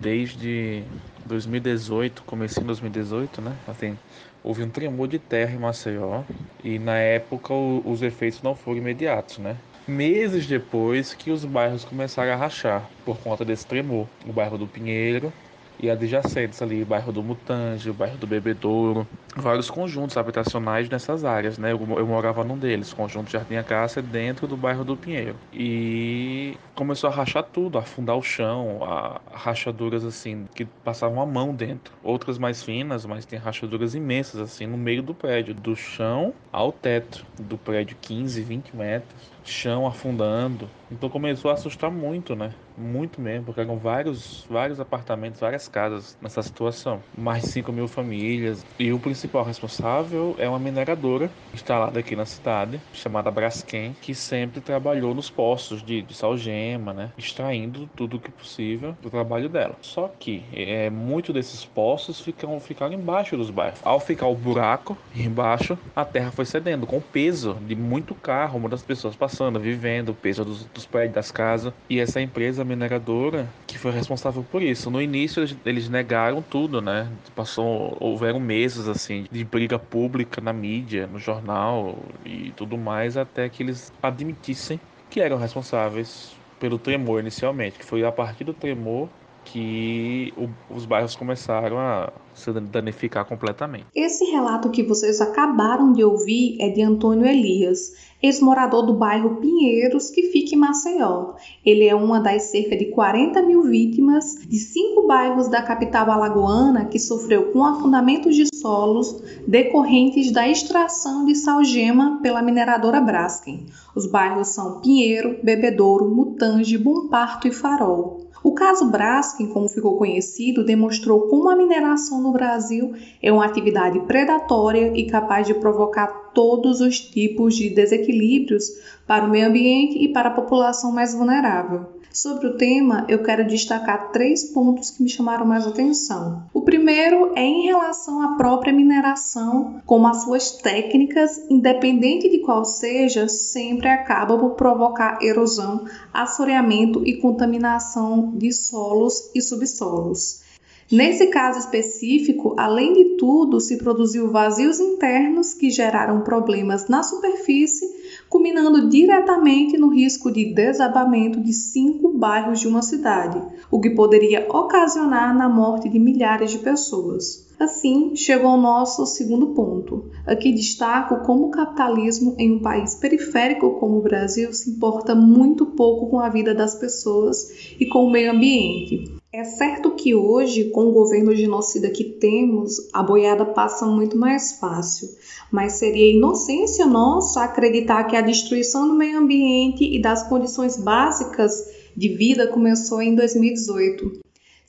Desde 0.00 0.82
2018, 1.26 2.22
comecei 2.22 2.62
em 2.62 2.66
2018, 2.66 3.42
né? 3.42 3.54
Assim, 3.68 3.96
houve 4.42 4.62
um 4.62 4.70
tremor 4.70 5.06
de 5.06 5.18
terra 5.18 5.52
em 5.52 5.58
Maceió 5.58 6.22
e 6.64 6.78
na 6.78 6.96
época 6.96 7.52
os 7.52 8.00
efeitos 8.00 8.40
não 8.40 8.54
foram 8.54 8.78
imediatos, 8.78 9.36
né? 9.36 9.58
Meses 9.88 10.46
depois 10.46 11.14
que 11.14 11.30
os 11.30 11.44
bairros 11.44 11.84
começaram 11.84 12.32
a 12.32 12.36
rachar 12.36 12.88
por 13.04 13.18
conta 13.18 13.44
desse 13.44 13.66
tremor. 13.66 14.06
O 14.26 14.32
bairro 14.32 14.58
do 14.58 14.66
Pinheiro, 14.66 15.32
e 15.80 15.88
adjacentes 15.90 16.60
ali, 16.60 16.84
bairro 16.84 17.12
do 17.12 17.22
Mutange, 17.22 17.88
o 17.88 17.94
bairro 17.94 18.16
do 18.18 18.26
Bebedouro, 18.26 19.06
vários 19.36 19.70
conjuntos 19.70 20.16
habitacionais 20.16 20.88
nessas 20.88 21.24
áreas, 21.24 21.56
né? 21.56 21.72
Eu, 21.72 21.80
eu 21.96 22.06
morava 22.06 22.42
num 22.42 22.58
deles, 22.58 22.92
conjunto 22.92 23.30
Jardim 23.30 23.56
Acácia, 23.56 24.02
dentro 24.02 24.46
do 24.46 24.56
bairro 24.56 24.84
do 24.84 24.96
Pinheiro. 24.96 25.36
E 25.52 26.56
começou 26.74 27.08
a 27.08 27.12
rachar 27.12 27.44
tudo, 27.44 27.78
a 27.78 27.82
afundar 27.82 28.16
o 28.16 28.22
chão, 28.22 28.80
a, 28.82 29.20
rachaduras 29.32 30.04
assim, 30.04 30.46
que 30.54 30.64
passavam 30.64 31.22
a 31.22 31.26
mão 31.26 31.54
dentro. 31.54 31.94
Outras 32.02 32.38
mais 32.38 32.62
finas, 32.62 33.06
mas 33.06 33.24
tem 33.24 33.38
rachaduras 33.38 33.94
imensas 33.94 34.40
assim 34.40 34.66
no 34.66 34.76
meio 34.76 35.02
do 35.02 35.14
prédio, 35.14 35.54
do 35.54 35.76
chão 35.76 36.34
ao 36.52 36.72
teto 36.72 37.24
do 37.38 37.56
prédio, 37.56 37.96
15, 38.00 38.42
20 38.42 38.76
metros 38.76 39.37
chão 39.48 39.86
afundando. 39.86 40.68
Então 40.90 41.08
começou 41.08 41.50
a 41.50 41.54
assustar 41.54 41.90
muito, 41.90 42.34
né? 42.34 42.52
Muito 42.76 43.20
mesmo, 43.20 43.46
porque 43.46 43.60
eram 43.60 43.76
vários, 43.76 44.46
vários 44.48 44.80
apartamentos, 44.80 45.40
várias 45.40 45.68
casas 45.68 46.16
nessa 46.20 46.42
situação. 46.42 47.00
Mais 47.16 47.42
de 47.42 47.48
5 47.48 47.72
mil 47.72 47.88
famílias. 47.88 48.64
E 48.78 48.92
o 48.92 48.98
principal 48.98 49.44
responsável 49.44 50.34
é 50.38 50.48
uma 50.48 50.58
mineradora 50.58 51.30
instalada 51.52 51.98
aqui 51.98 52.14
na 52.14 52.24
cidade, 52.24 52.80
chamada 52.92 53.30
Braskem, 53.30 53.94
que 54.00 54.14
sempre 54.14 54.60
trabalhou 54.60 55.14
nos 55.14 55.28
postos 55.28 55.82
de, 55.82 56.02
de 56.02 56.14
salgema, 56.14 56.92
né? 56.92 57.12
Extraindo 57.18 57.88
tudo 57.96 58.16
o 58.16 58.20
que 58.20 58.30
possível 58.30 58.96
do 59.02 59.10
trabalho 59.10 59.48
dela. 59.48 59.76
Só 59.82 60.08
que 60.18 60.44
é, 60.52 60.88
muito 60.88 61.32
desses 61.32 61.64
postos 61.64 62.20
ficam, 62.20 62.58
ficaram 62.60 62.94
embaixo 62.94 63.36
dos 63.36 63.50
bairros. 63.50 63.80
Ao 63.82 64.00
ficar 64.00 64.26
o 64.26 64.34
buraco 64.34 64.96
embaixo, 65.14 65.78
a 65.94 66.04
terra 66.04 66.30
foi 66.30 66.44
cedendo 66.44 66.86
com 66.86 66.98
o 66.98 67.02
peso 67.02 67.54
de 67.66 67.74
muito 67.74 68.14
carro, 68.14 68.60
muitas 68.60 68.82
pessoas 68.82 69.16
passando, 69.16 69.37
vivendo, 69.60 70.10
o 70.10 70.14
peso 70.14 70.44
dos, 70.44 70.64
dos 70.66 70.86
prédios, 70.86 71.14
das 71.14 71.30
casas. 71.30 71.72
E 71.88 72.00
essa 72.00 72.20
empresa 72.20 72.64
mineradora 72.64 73.48
que 73.66 73.78
foi 73.78 73.92
responsável 73.92 74.44
por 74.50 74.62
isso. 74.62 74.90
No 74.90 75.00
início 75.00 75.40
eles, 75.40 75.56
eles 75.64 75.88
negaram 75.88 76.42
tudo, 76.42 76.80
né? 76.80 77.08
Passou, 77.34 77.96
houveram 78.00 78.40
meses 78.40 78.88
assim 78.88 79.24
de 79.30 79.44
briga 79.44 79.78
pública 79.78 80.40
na 80.40 80.52
mídia, 80.52 81.06
no 81.06 81.18
jornal 81.18 81.98
e 82.24 82.52
tudo 82.52 82.76
mais, 82.76 83.16
até 83.16 83.48
que 83.48 83.62
eles 83.62 83.92
admitissem 84.02 84.80
que 85.10 85.20
eram 85.20 85.38
responsáveis 85.38 86.36
pelo 86.58 86.78
tremor 86.78 87.20
inicialmente, 87.20 87.78
que 87.78 87.84
foi 87.84 88.04
a 88.04 88.12
partir 88.12 88.44
do 88.44 88.52
tremor 88.52 89.08
que 89.52 90.32
o, 90.36 90.48
os 90.74 90.84
bairros 90.84 91.16
começaram 91.16 91.78
a 91.78 92.12
se 92.34 92.52
danificar 92.52 93.24
completamente. 93.24 93.86
Esse 93.94 94.24
relato 94.26 94.70
que 94.70 94.82
vocês 94.82 95.20
acabaram 95.20 95.92
de 95.92 96.04
ouvir 96.04 96.56
é 96.60 96.68
de 96.68 96.82
Antônio 96.82 97.26
Elias, 97.26 97.94
ex-morador 98.22 98.84
do 98.84 98.94
bairro 98.94 99.36
Pinheiros, 99.36 100.10
que 100.10 100.24
fica 100.24 100.54
em 100.54 100.58
Maceió. 100.58 101.34
Ele 101.64 101.86
é 101.86 101.94
uma 101.94 102.20
das 102.20 102.44
cerca 102.44 102.76
de 102.76 102.86
40 102.86 103.42
mil 103.42 103.62
vítimas 103.62 104.36
de 104.46 104.58
cinco 104.58 105.06
bairros 105.06 105.48
da 105.48 105.62
capital 105.62 106.10
alagoana 106.10 106.84
que 106.84 106.98
sofreu 106.98 107.50
com 107.52 107.64
afundamentos 107.64 108.36
de 108.36 108.46
solos 108.54 109.22
decorrentes 109.46 110.30
da 110.30 110.48
extração 110.48 111.24
de 111.24 111.34
salgema 111.34 112.20
pela 112.22 112.42
mineradora 112.42 113.00
Braskem. 113.00 113.66
Os 113.94 114.06
bairros 114.06 114.48
são 114.48 114.80
Pinheiro, 114.80 115.38
Bebedouro, 115.42 116.08
Mutange, 116.08 116.78
Bom 116.78 117.08
Parto 117.08 117.48
e 117.48 117.52
Farol. 117.52 118.27
O 118.48 118.52
caso 118.52 118.90
Braskem, 118.90 119.46
como 119.46 119.68
ficou 119.68 119.98
conhecido, 119.98 120.64
demonstrou 120.64 121.28
como 121.28 121.50
a 121.50 121.54
mineração 121.54 122.22
no 122.22 122.32
Brasil 122.32 122.94
é 123.22 123.30
uma 123.30 123.44
atividade 123.44 124.00
predatória 124.06 124.90
e 124.96 125.04
capaz 125.04 125.46
de 125.46 125.52
provocar 125.52 126.06
todos 126.32 126.80
os 126.80 126.98
tipos 126.98 127.54
de 127.54 127.68
desequilíbrios 127.68 128.64
para 129.06 129.26
o 129.26 129.28
meio 129.28 129.48
ambiente 129.48 130.02
e 130.02 130.08
para 130.08 130.30
a 130.30 130.32
população 130.32 130.90
mais 130.90 131.12
vulnerável. 131.12 131.97
Sobre 132.12 132.46
o 132.46 132.56
tema, 132.56 133.04
eu 133.08 133.22
quero 133.22 133.46
destacar 133.46 134.10
três 134.10 134.44
pontos 134.44 134.90
que 134.90 135.02
me 135.02 135.08
chamaram 135.08 135.46
mais 135.46 135.66
atenção. 135.66 136.42
O 136.52 136.62
primeiro 136.62 137.32
é 137.36 137.42
em 137.42 137.66
relação 137.66 138.22
à 138.22 138.36
própria 138.36 138.72
mineração, 138.72 139.80
como 139.84 140.06
as 140.08 140.22
suas 140.22 140.52
técnicas, 140.52 141.38
independente 141.50 142.28
de 142.28 142.38
qual 142.38 142.64
seja, 142.64 143.28
sempre 143.28 143.88
acabam 143.88 144.40
por 144.40 144.50
provocar 144.52 145.18
erosão, 145.22 145.84
assoreamento 146.12 147.06
e 147.06 147.16
contaminação 147.16 148.32
de 148.36 148.52
solos 148.52 149.30
e 149.34 149.42
subsolos. 149.42 150.42
Nesse 150.90 151.26
caso 151.26 151.58
específico, 151.58 152.54
além 152.56 152.94
de 152.94 153.04
tudo, 153.18 153.60
se 153.60 153.76
produziu 153.76 154.30
vazios 154.30 154.80
internos 154.80 155.52
que 155.52 155.70
geraram 155.70 156.22
problemas 156.22 156.88
na 156.88 157.02
superfície, 157.02 157.86
culminando 158.28 158.88
diretamente 158.88 159.76
no 159.76 159.88
risco 159.88 160.30
de 160.30 160.54
desabamento 160.54 161.40
de 161.40 161.52
cinco 161.52 162.16
bairros 162.16 162.60
de 162.60 162.68
uma 162.68 162.80
cidade, 162.80 163.42
o 163.70 163.80
que 163.80 163.90
poderia 163.90 164.46
ocasionar 164.48 165.36
na 165.36 165.48
morte 165.48 165.88
de 165.88 165.98
milhares 165.98 166.52
de 166.52 166.58
pessoas. 166.58 167.46
Assim, 167.58 168.14
chegou 168.14 168.50
ao 168.50 168.60
nosso 168.60 169.04
segundo 169.04 169.48
ponto. 169.48 170.04
Aqui 170.24 170.52
destaco 170.52 171.26
como 171.26 171.46
o 171.46 171.50
capitalismo 171.50 172.36
em 172.38 172.52
um 172.52 172.62
país 172.62 172.94
periférico 172.94 173.80
como 173.80 173.98
o 173.98 174.02
Brasil 174.02 174.52
se 174.52 174.70
importa 174.70 175.12
muito 175.12 175.66
pouco 175.66 176.08
com 176.08 176.20
a 176.20 176.28
vida 176.28 176.54
das 176.54 176.76
pessoas 176.76 177.74
e 177.80 177.86
com 177.86 178.04
o 178.04 178.10
meio 178.10 178.30
ambiente. 178.30 179.17
É 179.30 179.44
certo 179.44 179.90
que 179.90 180.14
hoje, 180.14 180.70
com 180.70 180.86
o 180.86 180.92
governo 180.92 181.36
genocida 181.36 181.90
que 181.90 182.02
temos, 182.02 182.88
a 182.94 183.02
boiada 183.02 183.44
passa 183.44 183.84
muito 183.84 184.16
mais 184.16 184.52
fácil, 184.52 185.06
mas 185.52 185.74
seria 185.74 186.16
inocência 186.16 186.86
nossa 186.86 187.44
acreditar 187.44 188.04
que 188.04 188.16
a 188.16 188.22
destruição 188.22 188.88
do 188.88 188.94
meio 188.94 189.18
ambiente 189.18 189.84
e 189.84 190.00
das 190.00 190.26
condições 190.26 190.78
básicas 190.78 191.52
de 191.94 192.08
vida 192.08 192.46
começou 192.46 193.02
em 193.02 193.14
2018. 193.14 194.18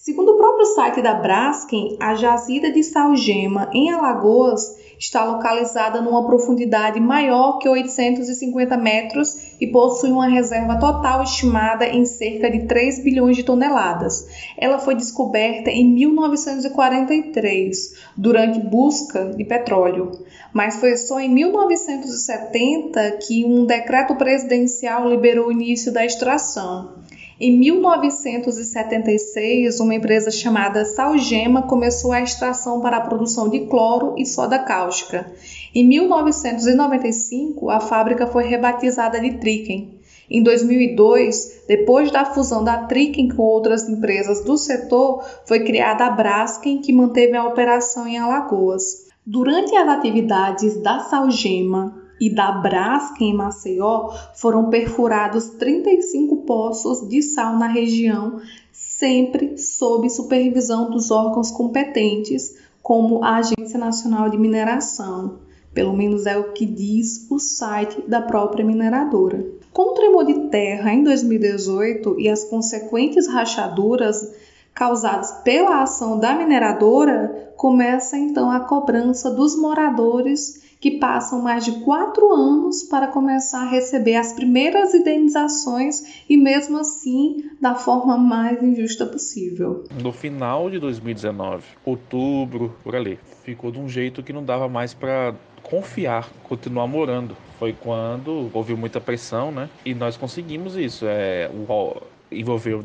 Segundo 0.01 0.31
o 0.31 0.37
próprio 0.37 0.65
site 0.65 1.01
da 1.01 1.13
Braskem, 1.13 1.97
a 1.99 2.15
jazida 2.15 2.71
de 2.71 2.81
Salgema, 2.81 3.69
em 3.73 3.91
Alagoas, 3.91 4.77
está 4.97 5.25
localizada 5.25 6.01
numa 6.01 6.25
profundidade 6.25 7.01
maior 7.01 7.57
que 7.57 7.67
850 7.67 8.77
metros 8.77 9.57
e 9.59 9.67
possui 9.67 10.09
uma 10.09 10.29
reserva 10.29 10.79
total 10.79 11.23
estimada 11.23 11.85
em 11.85 12.05
cerca 12.05 12.49
de 12.49 12.65
3 12.65 13.03
bilhões 13.03 13.35
de 13.35 13.43
toneladas. 13.43 14.25
Ela 14.57 14.79
foi 14.79 14.95
descoberta 14.95 15.69
em 15.69 15.93
1943, 15.93 17.95
durante 18.15 18.57
busca 18.57 19.25
de 19.25 19.43
petróleo, 19.43 20.13
mas 20.53 20.77
foi 20.77 20.95
só 20.95 21.19
em 21.19 21.27
1970 21.27 23.17
que 23.27 23.43
um 23.43 23.65
decreto 23.65 24.15
presidencial 24.15 25.09
liberou 25.09 25.47
o 25.47 25.51
início 25.51 25.91
da 25.91 26.05
extração. 26.05 26.97
Em 27.41 27.57
1976, 27.57 29.79
uma 29.79 29.95
empresa 29.95 30.29
chamada 30.29 30.83
Salgema 30.83 31.61
começou 31.61 32.11
a 32.11 32.21
extração 32.21 32.81
para 32.81 32.97
a 32.97 33.01
produção 33.01 33.47
de 33.47 33.61
cloro 33.61 34.13
e 34.17 34.25
soda 34.25 34.59
cáustica. 34.59 35.31
Em 35.73 35.87
1995, 35.87 37.69
a 37.69 37.79
fábrica 37.79 38.27
foi 38.27 38.43
rebatizada 38.43 39.21
de 39.21 39.37
Triken. 39.37 40.01
Em 40.29 40.43
2002, 40.43 41.61
depois 41.65 42.11
da 42.11 42.25
fusão 42.25 42.61
da 42.61 42.79
Triken 42.79 43.29
com 43.29 43.43
outras 43.43 43.87
empresas 43.87 44.43
do 44.43 44.57
setor, 44.57 45.23
foi 45.45 45.63
criada 45.63 46.07
a 46.07 46.09
Braskem, 46.09 46.81
que 46.81 46.91
manteve 46.91 47.37
a 47.37 47.47
operação 47.47 48.05
em 48.05 48.17
Alagoas. 48.17 49.07
Durante 49.25 49.73
as 49.77 49.87
atividades 49.87 50.75
da 50.83 50.99
Salgema, 50.99 52.08
e 52.19 52.29
da 52.29 52.51
Braskem 52.51 53.29
em 53.29 53.33
Maceió 53.33 54.11
foram 54.35 54.69
perfurados 54.69 55.49
35 55.49 56.37
poços 56.37 57.07
de 57.07 57.21
sal 57.21 57.57
na 57.57 57.67
região, 57.67 58.41
sempre 58.71 59.57
sob 59.57 60.09
supervisão 60.09 60.89
dos 60.89 61.11
órgãos 61.11 61.51
competentes, 61.51 62.57
como 62.81 63.23
a 63.23 63.37
Agência 63.37 63.79
Nacional 63.79 64.29
de 64.29 64.37
Mineração. 64.37 65.39
Pelo 65.73 65.95
menos 65.95 66.25
é 66.25 66.37
o 66.37 66.51
que 66.51 66.65
diz 66.65 67.27
o 67.29 67.39
site 67.39 68.01
da 68.07 68.21
própria 68.21 68.65
mineradora. 68.65 69.45
Com 69.71 69.91
o 69.91 69.93
tremor 69.93 70.25
de 70.25 70.49
terra 70.49 70.91
em 70.91 71.03
2018 71.03 72.19
e 72.19 72.27
as 72.27 72.43
consequentes 72.45 73.27
rachaduras 73.27 74.48
causadas 74.79 75.29
pela 75.43 75.81
ação 75.81 76.17
da 76.17 76.33
mineradora, 76.33 77.51
começa 77.57 78.17
então 78.17 78.49
a 78.49 78.61
cobrança 78.61 79.29
dos 79.29 79.53
moradores 79.59 80.63
que 80.79 80.91
passam 80.91 81.41
mais 81.41 81.65
de 81.65 81.81
quatro 81.81 82.31
anos 82.33 82.83
para 82.83 83.07
começar 83.07 83.63
a 83.63 83.69
receber 83.69 84.15
as 84.15 84.31
primeiras 84.31 84.93
indenizações 84.93 86.23
e, 86.29 86.37
mesmo 86.37 86.77
assim, 86.77 87.49
da 87.59 87.75
forma 87.75 88.17
mais 88.17 88.63
injusta 88.63 89.05
possível. 89.05 89.83
No 90.01 90.13
final 90.13 90.69
de 90.69 90.79
2019, 90.79 91.61
outubro, 91.83 92.73
por 92.81 92.95
ali, 92.95 93.19
ficou 93.43 93.71
de 93.71 93.79
um 93.79 93.89
jeito 93.89 94.23
que 94.23 94.31
não 94.31 94.45
dava 94.45 94.69
mais 94.69 94.93
para 94.93 95.35
confiar, 95.61 96.29
continuar 96.43 96.87
morando. 96.87 97.35
Foi 97.59 97.73
quando 97.73 98.49
houve 98.53 98.73
muita 98.75 99.01
pressão, 99.01 99.51
né? 99.51 99.69
E 99.83 99.93
nós 99.93 100.15
conseguimos 100.15 100.77
isso. 100.77 101.03
É, 101.05 101.51
o, 101.53 102.01
envolveu 102.31 102.83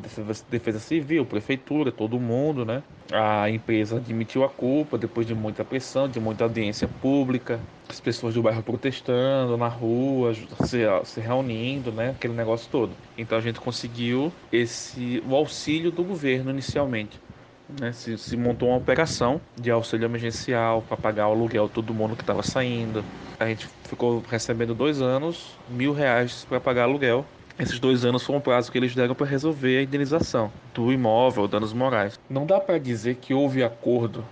defesa 0.51 0.79
civil, 0.79 1.25
prefeitura, 1.27 1.93
todo 1.93 2.19
mundo, 2.19 2.65
né? 2.65 2.83
A 3.13 3.51
empresa 3.51 3.97
admitiu 3.97 4.45
a 4.45 4.49
culpa 4.49 4.97
depois 4.97 5.27
de 5.27 5.35
muita 5.35 5.65
pressão, 5.65 6.09
de 6.09 6.19
muita 6.19 6.45
audiência 6.45 6.89
pública, 6.89 7.61
as 7.89 8.01
pessoas 8.01 8.35
do 8.35 8.43
bairro 8.43 8.63
protestando 8.63 9.57
na 9.57 9.69
rua, 9.69 10.33
se, 10.35 10.81
se 11.05 11.21
reunindo, 11.21 11.93
né? 11.93 12.11
Aquele 12.11 12.35
negócio 12.35 12.69
todo. 12.71 12.93
Então 13.19 13.37
a 13.37 13.41
gente 13.41 13.61
conseguiu 13.61 14.33
esse 14.51 15.23
o 15.29 15.35
auxílio 15.35 15.91
do 15.91 16.03
governo 16.03 16.51
inicialmente 16.51 17.21
né, 17.81 17.93
se, 17.93 18.17
se, 18.19 18.37
montou 18.37 18.69
uma 18.69 18.77
operação 18.77 19.41
de 19.57 19.71
auxílio 19.71 20.05
emergencial 20.05 20.83
para 20.83 20.97
pagar 20.97 21.29
o 21.29 21.33
aluguel 21.33 21.69
todo 21.69 21.95
mundo 21.95 22.17
que 22.17 22.23
estava 22.23 22.43
saindo. 22.43 23.05
A 23.39 23.47
gente 23.47 23.69
ficou 23.85 24.23
recebendo 24.29 24.75
dois 24.75 25.01
anos, 25.01 25.57
mil 25.69 25.93
reais 25.93 26.45
para 26.49 26.61
pagar 26.61 26.85
aluguel. 26.85 27.25
Esses 27.59 27.79
dois 27.79 28.05
anos 28.05 28.23
foram 28.25 28.41
o 28.41 28.43
prazo 28.43 28.71
que 28.71 28.79
eles 28.79 28.95
deram 28.95 29.15
para 29.15 29.27
resolver 29.27 29.79
a 29.79 29.83
indenização 29.83 30.53
do 30.65 30.93
imóvel, 30.93 31.47
danos 31.47 31.73
morais. 31.73 32.19
Não 32.29 32.45
dá 32.47 32.61
para 32.61 32.79
dizer 32.79 33.17
que 33.17 33.33
houve 33.33 33.63
acordo, 33.63 34.29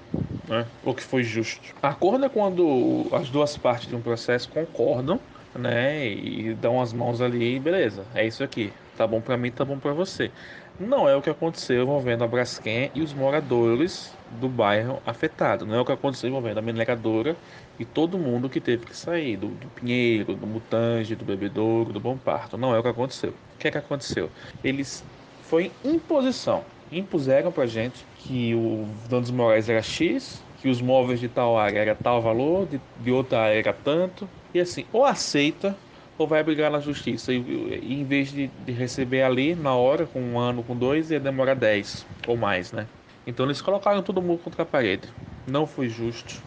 né, 0.49 0.73
ou 0.83 0.95
que 0.95 1.02
foi 1.02 1.23
justo. 1.23 1.73
Acordo 1.81 2.25
é 2.25 2.29
quando 2.29 3.09
as 3.12 3.31
duas 3.31 3.57
partes 3.57 3.87
de 3.88 3.95
um 3.95 4.02
processo 4.02 4.49
concordam, 4.49 5.25
né, 5.57 6.05
e 6.09 6.55
dão 6.55 6.81
as 6.81 6.93
mãos 6.93 7.21
ali, 7.21 7.61
beleza, 7.61 8.11
é 8.14 8.26
isso 8.26 8.43
aqui. 8.43 8.75
Tá 8.95 9.07
bom 9.07 9.23
para 9.23 9.39
mim, 9.39 9.51
tá 9.51 9.65
bom 9.65 9.81
para 9.81 9.95
você. 9.95 10.35
Não 10.79 11.09
é 11.09 11.17
o 11.17 11.23
que 11.23 11.31
aconteceu 11.31 11.83
envolvendo 11.83 12.23
a 12.25 12.29
Braskem 12.29 12.91
e 12.95 13.01
os 13.03 13.15
moradores 13.15 14.19
do 14.29 14.51
bairro 14.51 15.01
afetado. 15.05 15.65
Não 15.65 15.75
é 15.75 15.81
o 15.81 15.85
que 15.85 15.93
aconteceu 15.93 16.29
envolvendo 16.29 16.59
a 16.59 16.63
mineradora 16.63 17.41
e 17.79 17.87
todo 17.87 18.19
mundo 18.19 18.51
que 18.51 18.61
teve 18.61 18.85
que 18.85 18.95
sair, 18.97 19.37
do, 19.39 19.57
do 19.57 19.71
Pinheiro, 19.71 20.37
do 20.37 20.47
Mutange, 20.47 21.17
do 21.17 21.25
Bebedouro, 21.25 21.93
do 21.93 22.01
Bom 22.01 22.19
Parto. 22.19 22.59
Não 22.59 22.75
é 22.75 22.79
o 22.79 22.83
que 22.83 22.89
aconteceu. 22.89 23.33
O 23.33 23.39
que 23.59 23.69
é 23.69 23.71
que 23.71 23.79
aconteceu? 23.79 24.31
Eles 24.63 25.11
foi 25.41 25.79
imposição. 25.83 26.71
Impuseram 26.91 27.51
pra 27.53 27.67
gente 27.67 28.07
que 28.13 28.55
o 28.55 28.99
danos 29.09 29.31
morais 29.31 29.69
era 29.71 29.83
X, 29.83 30.47
que 30.55 30.69
os 30.69 30.83
móveis 30.83 31.19
de 31.19 31.29
tal 31.31 31.57
área 31.57 31.79
era 31.79 31.97
tal 31.97 32.21
valor, 32.21 32.67
de, 32.69 32.79
de 32.95 33.11
outra 33.11 33.41
área 33.41 33.59
era 33.59 33.73
tanto. 33.73 34.31
E 34.53 34.61
assim, 34.61 34.87
ou 34.93 35.05
aceita 35.05 35.83
ou 36.23 36.29
vai 36.29 36.43
brigar 36.43 36.71
na 36.71 36.81
justiça. 36.81 37.33
E, 37.33 37.38
e 37.38 38.00
em 38.00 38.05
vez 38.05 38.31
de, 38.31 38.49
de, 38.49 38.73
receber 38.73 39.23
ali 39.23 39.55
na 39.55 39.75
hora, 39.75 40.07
com 40.07 40.21
um 40.21 40.38
ano, 40.38 40.62
com 40.62 40.76
dois, 40.76 41.11
ia 41.11 41.21
demorar 41.21 41.55
dez 41.55 42.07
ou 42.26 42.37
mais, 42.37 42.73
né? 42.73 42.87
Então 43.26 43.47
eles 43.47 43.61
colocaram 43.61 44.02
todo 44.02 44.23
mundo 44.23 44.43
contra 44.43 44.62
a 44.62 44.67
parede. 44.67 45.09
Não 45.47 45.67
foi 45.67 45.88
justo, 45.88 46.43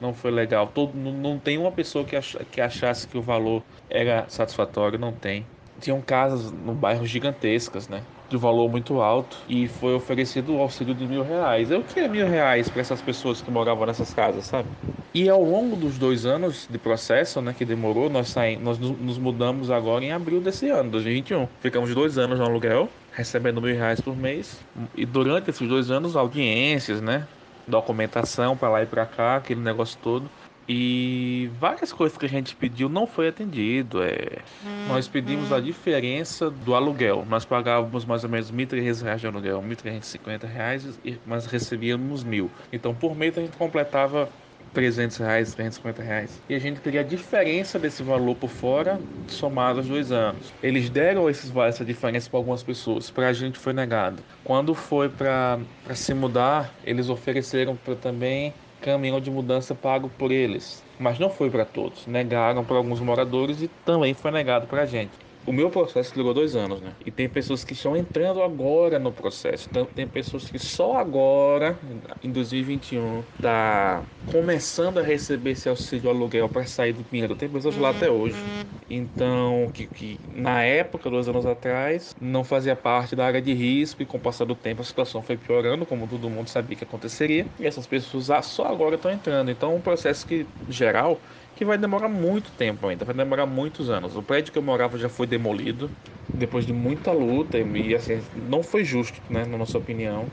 não 0.00 0.14
foi 0.14 0.30
legal. 0.30 0.68
Todo, 0.68 0.96
não, 0.96 1.12
não 1.12 1.38
tem 1.38 1.58
uma 1.58 1.72
pessoa 1.72 2.04
que, 2.04 2.16
ach, 2.16 2.36
que 2.50 2.60
achasse 2.60 3.06
que 3.06 3.18
o 3.18 3.22
valor 3.22 3.62
era 3.90 4.28
satisfatório, 4.28 4.98
não 4.98 5.12
tem. 5.12 5.46
Tinham 5.80 6.00
casas 6.00 6.50
no 6.50 6.74
bairro 6.74 7.04
gigantescas, 7.04 7.88
né? 7.88 8.02
de 8.28 8.36
valor 8.36 8.68
muito 8.70 9.00
alto 9.00 9.44
e 9.48 9.68
foi 9.68 9.94
oferecido 9.94 10.54
o 10.54 10.60
auxílio 10.60 10.94
de 10.94 11.06
mil 11.06 11.22
reais. 11.22 11.70
Eu 11.70 11.82
queria 11.84 12.08
mil 12.08 12.26
reais 12.26 12.68
para 12.68 12.80
essas 12.80 13.02
pessoas 13.02 13.40
que 13.40 13.50
moravam 13.50 13.86
nessas 13.86 14.12
casas, 14.14 14.46
sabe? 14.46 14.68
E 15.14 15.28
ao 15.28 15.44
longo 15.44 15.76
dos 15.76 15.96
dois 15.96 16.26
anos 16.26 16.66
de 16.68 16.76
processo, 16.76 17.40
né, 17.40 17.54
que 17.56 17.64
demorou, 17.64 18.10
nós, 18.10 18.30
saímos, 18.30 18.80
nós 18.80 18.98
nos 18.98 19.16
mudamos 19.16 19.70
agora 19.70 20.04
em 20.04 20.10
abril 20.10 20.40
desse 20.40 20.68
ano, 20.68 20.90
2021. 20.90 21.46
Ficamos 21.60 21.94
dois 21.94 22.18
anos 22.18 22.40
no 22.40 22.44
aluguel, 22.44 22.88
recebendo 23.12 23.62
mil 23.62 23.76
reais 23.76 24.00
por 24.00 24.16
mês. 24.16 24.60
E 24.96 25.06
durante 25.06 25.50
esses 25.50 25.68
dois 25.68 25.88
anos, 25.88 26.16
audiências, 26.16 27.00
né? 27.00 27.28
Documentação 27.64 28.56
para 28.56 28.68
lá 28.68 28.82
e 28.82 28.86
para 28.86 29.06
cá, 29.06 29.36
aquele 29.36 29.60
negócio 29.60 29.96
todo. 30.02 30.28
E 30.68 31.48
várias 31.60 31.92
coisas 31.92 32.18
que 32.18 32.26
a 32.26 32.28
gente 32.28 32.56
pediu 32.56 32.88
não 32.88 33.06
foi 33.06 33.28
atendido. 33.28 34.02
É... 34.02 34.38
Hum, 34.66 34.88
nós 34.88 35.06
pedimos 35.06 35.52
hum. 35.52 35.54
a 35.54 35.60
diferença 35.60 36.50
do 36.50 36.74
aluguel. 36.74 37.24
Nós 37.28 37.44
pagávamos 37.44 38.04
mais 38.04 38.24
ou 38.24 38.30
menos 38.30 38.50
R$ 38.50 38.66
1.300 38.66 39.16
de 39.18 39.26
aluguel, 39.26 39.60
R$ 39.60 39.76
1.350, 39.76 41.18
mas 41.24 41.46
recebíamos 41.46 42.24
mil. 42.24 42.50
Então 42.72 42.92
por 42.92 43.14
mês 43.14 43.38
a 43.38 43.42
gente 43.42 43.56
completava 43.56 44.28
300 44.74 45.16
reais, 45.16 45.54
350 45.54 46.02
reais. 46.02 46.42
E 46.48 46.54
a 46.54 46.58
gente 46.58 46.80
queria 46.80 47.00
a 47.00 47.04
diferença 47.04 47.78
desse 47.78 48.02
valor 48.02 48.34
por 48.34 48.50
fora, 48.50 49.00
somado 49.28 49.78
aos 49.78 49.88
dois 49.88 50.12
anos. 50.12 50.52
Eles 50.62 50.90
deram 50.90 51.30
esses, 51.30 51.54
essa 51.56 51.84
diferença 51.84 52.28
para 52.28 52.38
algumas 52.38 52.62
pessoas, 52.62 53.10
para 53.10 53.28
a 53.28 53.32
gente 53.32 53.58
foi 53.58 53.72
negado. 53.72 54.22
Quando 54.42 54.74
foi 54.74 55.08
para 55.08 55.58
se 55.94 56.12
mudar, 56.12 56.74
eles 56.84 57.08
ofereceram 57.08 57.76
para 57.76 57.94
também 57.94 58.52
caminhão 58.80 59.18
de 59.18 59.30
mudança 59.30 59.74
pago 59.74 60.10
por 60.18 60.30
eles, 60.30 60.84
mas 60.98 61.18
não 61.18 61.30
foi 61.30 61.48
para 61.48 61.64
todos. 61.64 62.06
Negaram 62.06 62.62
para 62.64 62.76
alguns 62.76 63.00
moradores 63.00 63.62
e 63.62 63.68
também 63.84 64.12
foi 64.12 64.30
negado 64.30 64.66
para 64.66 64.82
a 64.82 64.86
gente 64.86 65.23
o 65.46 65.52
meu 65.52 65.70
processo 65.70 66.14
durou 66.14 66.32
dois 66.34 66.56
anos, 66.56 66.80
né? 66.80 66.96
E 67.04 67.10
tem 67.10 67.28
pessoas 67.28 67.64
que 67.64 67.72
estão 67.74 67.96
entrando 67.96 68.42
agora 68.42 68.98
no 68.98 69.12
processo. 69.12 69.68
Então, 69.68 69.86
tem 69.86 70.06
pessoas 70.06 70.48
que 70.50 70.58
só 70.58 70.96
agora, 70.96 71.78
em 72.22 72.32
2021, 72.32 73.24
tá 73.40 74.08
começando 74.24 74.98
a 74.98 75.02
receber 75.02 75.50
esse 75.50 75.68
auxílio 75.68 76.08
aluguel 76.10 76.48
para 76.48 76.66
sair 76.66 76.92
do 76.94 77.04
Pinheiro. 77.04 77.36
Tem 77.36 77.50
pessoas 77.50 77.76
lá 77.76 77.90
até 77.90 78.10
hoje. 78.10 78.46
Então, 78.88 79.70
que, 79.72 79.86
que 79.88 80.20
na 80.28 80.62
época, 80.62 81.08
dois 81.10 81.28
anos 81.28 81.46
atrás, 81.46 82.14
não 82.20 82.44
fazia 82.44 82.76
parte 82.76 83.16
da 83.16 83.24
área 83.26 83.40
de 83.40 83.52
risco 83.54 84.02
e 84.02 84.06
com 84.06 84.18
o 84.18 84.20
passar 84.20 84.44
do 84.44 84.54
tempo 84.54 84.82
a 84.82 84.84
situação 84.84 85.22
foi 85.22 85.36
piorando, 85.38 85.86
como 85.86 86.06
todo 86.06 86.28
mundo 86.30 86.48
sabia 86.48 86.76
que 86.76 86.84
aconteceria. 86.84 87.50
E 87.58 87.66
essas 87.66 87.86
pessoas 87.86 88.28
só 88.46 88.66
agora 88.66 88.96
estão 88.96 89.10
entrando. 89.10 89.50
Então, 89.50 89.74
um 89.74 89.80
processo 89.82 90.26
que 90.26 90.50
geral 90.68 91.22
que 91.54 91.64
vai 91.64 91.78
demorar 91.78 92.08
muito 92.08 92.52
tempo 92.54 92.86
ainda, 92.88 93.04
vai 93.04 93.14
demorar 93.14 93.46
muitos 93.46 93.90
anos. 93.90 94.16
O 94.16 94.22
prédio 94.22 94.52
que 94.52 94.58
eu 94.58 94.62
morava 94.62 94.98
já 94.98 95.08
foi 95.08 95.26
demolido 95.26 95.96
depois 96.34 96.66
de 96.66 96.72
muita 96.72 97.12
luta 97.12 97.58
e 97.58 97.94
assim, 97.94 98.14
não 98.34 98.62
foi 98.62 98.84
justo, 98.84 99.20
né, 99.28 99.44
na 99.46 99.56
nossa 99.58 99.78
opinião, 99.78 100.32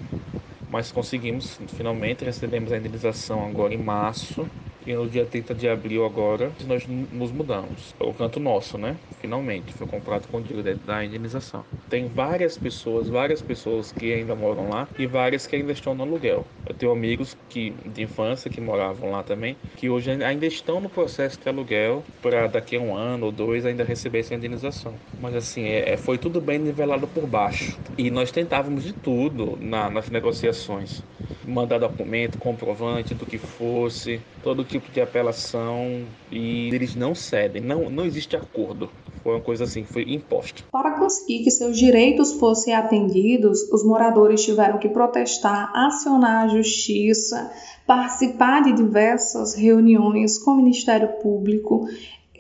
mas 0.68 0.92
conseguimos 0.92 1.58
finalmente 1.70 2.24
recebemos 2.26 2.72
a 2.72 2.78
indenização 2.78 3.46
agora 3.46 3.74
em 3.74 3.78
março 3.78 4.50
e 4.86 4.94
no 4.96 5.08
dia 5.10 5.26
30 5.26 5.54
de 5.56 5.68
abril 5.68 6.06
agora, 6.06 6.56
nós 6.60 6.86
nos 6.88 7.32
mudamos. 7.32 7.96
O 8.00 8.14
canto 8.14 8.40
nosso, 8.40 8.78
né? 8.78 9.00
Finalmente, 9.20 9.74
foi 9.74 9.86
comprado 9.88 10.28
com 10.28 10.42
dinheiro 10.42 10.78
da 10.84 11.04
indenização. 11.06 11.68
Tem 11.88 12.08
várias 12.08 12.58
pessoas, 12.58 13.10
várias 13.10 13.42
pessoas 13.42 13.92
que 13.92 14.12
ainda 14.14 14.36
moram 14.36 14.70
lá 14.70 14.90
e 14.98 15.06
várias 15.06 15.46
que 15.46 15.56
ainda 15.56 15.72
estão 15.74 15.94
no 15.94 16.04
aluguel. 16.04 16.52
Eu 16.66 16.74
tenho 16.76 16.92
amigos 16.92 17.36
que 17.50 17.72
de 17.90 18.02
infância 18.04 18.50
que 18.50 18.62
moravam 18.62 19.12
lá 19.12 19.24
também, 19.24 19.60
que 19.76 19.90
hoje 19.90 20.12
ainda 20.24 20.46
estão 20.46 20.80
no 20.80 20.90
processo 20.90 21.40
de 21.40 21.50
aluguel 21.50 22.10
para 22.22 22.48
daqui 22.48 22.76
a 22.76 22.80
um 22.82 22.96
ano 22.96 23.26
ou 23.28 23.32
dois 23.32 23.66
ainda 23.66 23.84
receber 23.84 24.20
essa 24.20 24.34
indenização. 24.36 25.02
Mas 25.18 25.36
assim, 25.36 25.64
é, 25.66 25.92
é 25.94 25.98
foi 25.98 26.18
tudo 26.18 26.42
bem 26.42 26.60
nivelado 26.60 27.08
por 27.08 27.28
baixo. 27.28 27.80
E 27.98 28.10
nós 28.10 28.32
tentávamos 28.32 28.84
de 28.84 28.94
tudo 28.94 29.58
na, 29.60 29.90
nas 29.90 30.10
negociações. 30.10 31.06
Mandar 31.46 31.80
documento, 31.80 32.38
comprovante 32.38 33.14
do 33.14 33.26
que 33.26 33.38
fosse, 33.38 34.22
todo 34.44 34.64
tipo 34.64 34.92
de 34.92 35.02
apelação 35.02 36.06
e 36.32 36.70
eles 36.74 36.96
não 36.96 37.16
cedem, 37.16 37.62
não, 37.62 37.90
não 37.90 38.06
existe 38.06 38.36
acordo. 38.36 38.90
Foi 39.24 39.34
uma 39.34 39.42
coisa 39.42 39.66
assim, 39.66 39.84
foi 39.84 40.04
imposta. 40.04 40.64
Para 40.72 40.98
conseguir 40.98 41.44
que 41.44 41.52
seus 41.52 41.78
direitos 41.78 42.34
fossem 42.34 42.74
atendidos, 42.74 43.62
os 43.72 43.84
moradores 43.84 44.44
tiveram 44.44 44.80
que 44.80 44.90
protestar, 44.90 45.72
acionar 45.76 46.46
a 46.46 46.48
justiça, 46.48 47.52
participar 47.86 48.64
de 48.64 48.74
diversas 48.74 49.54
reuniões 49.54 50.40
com 50.40 50.52
o 50.52 50.58
Ministério 50.58 51.08
Público 51.22 51.88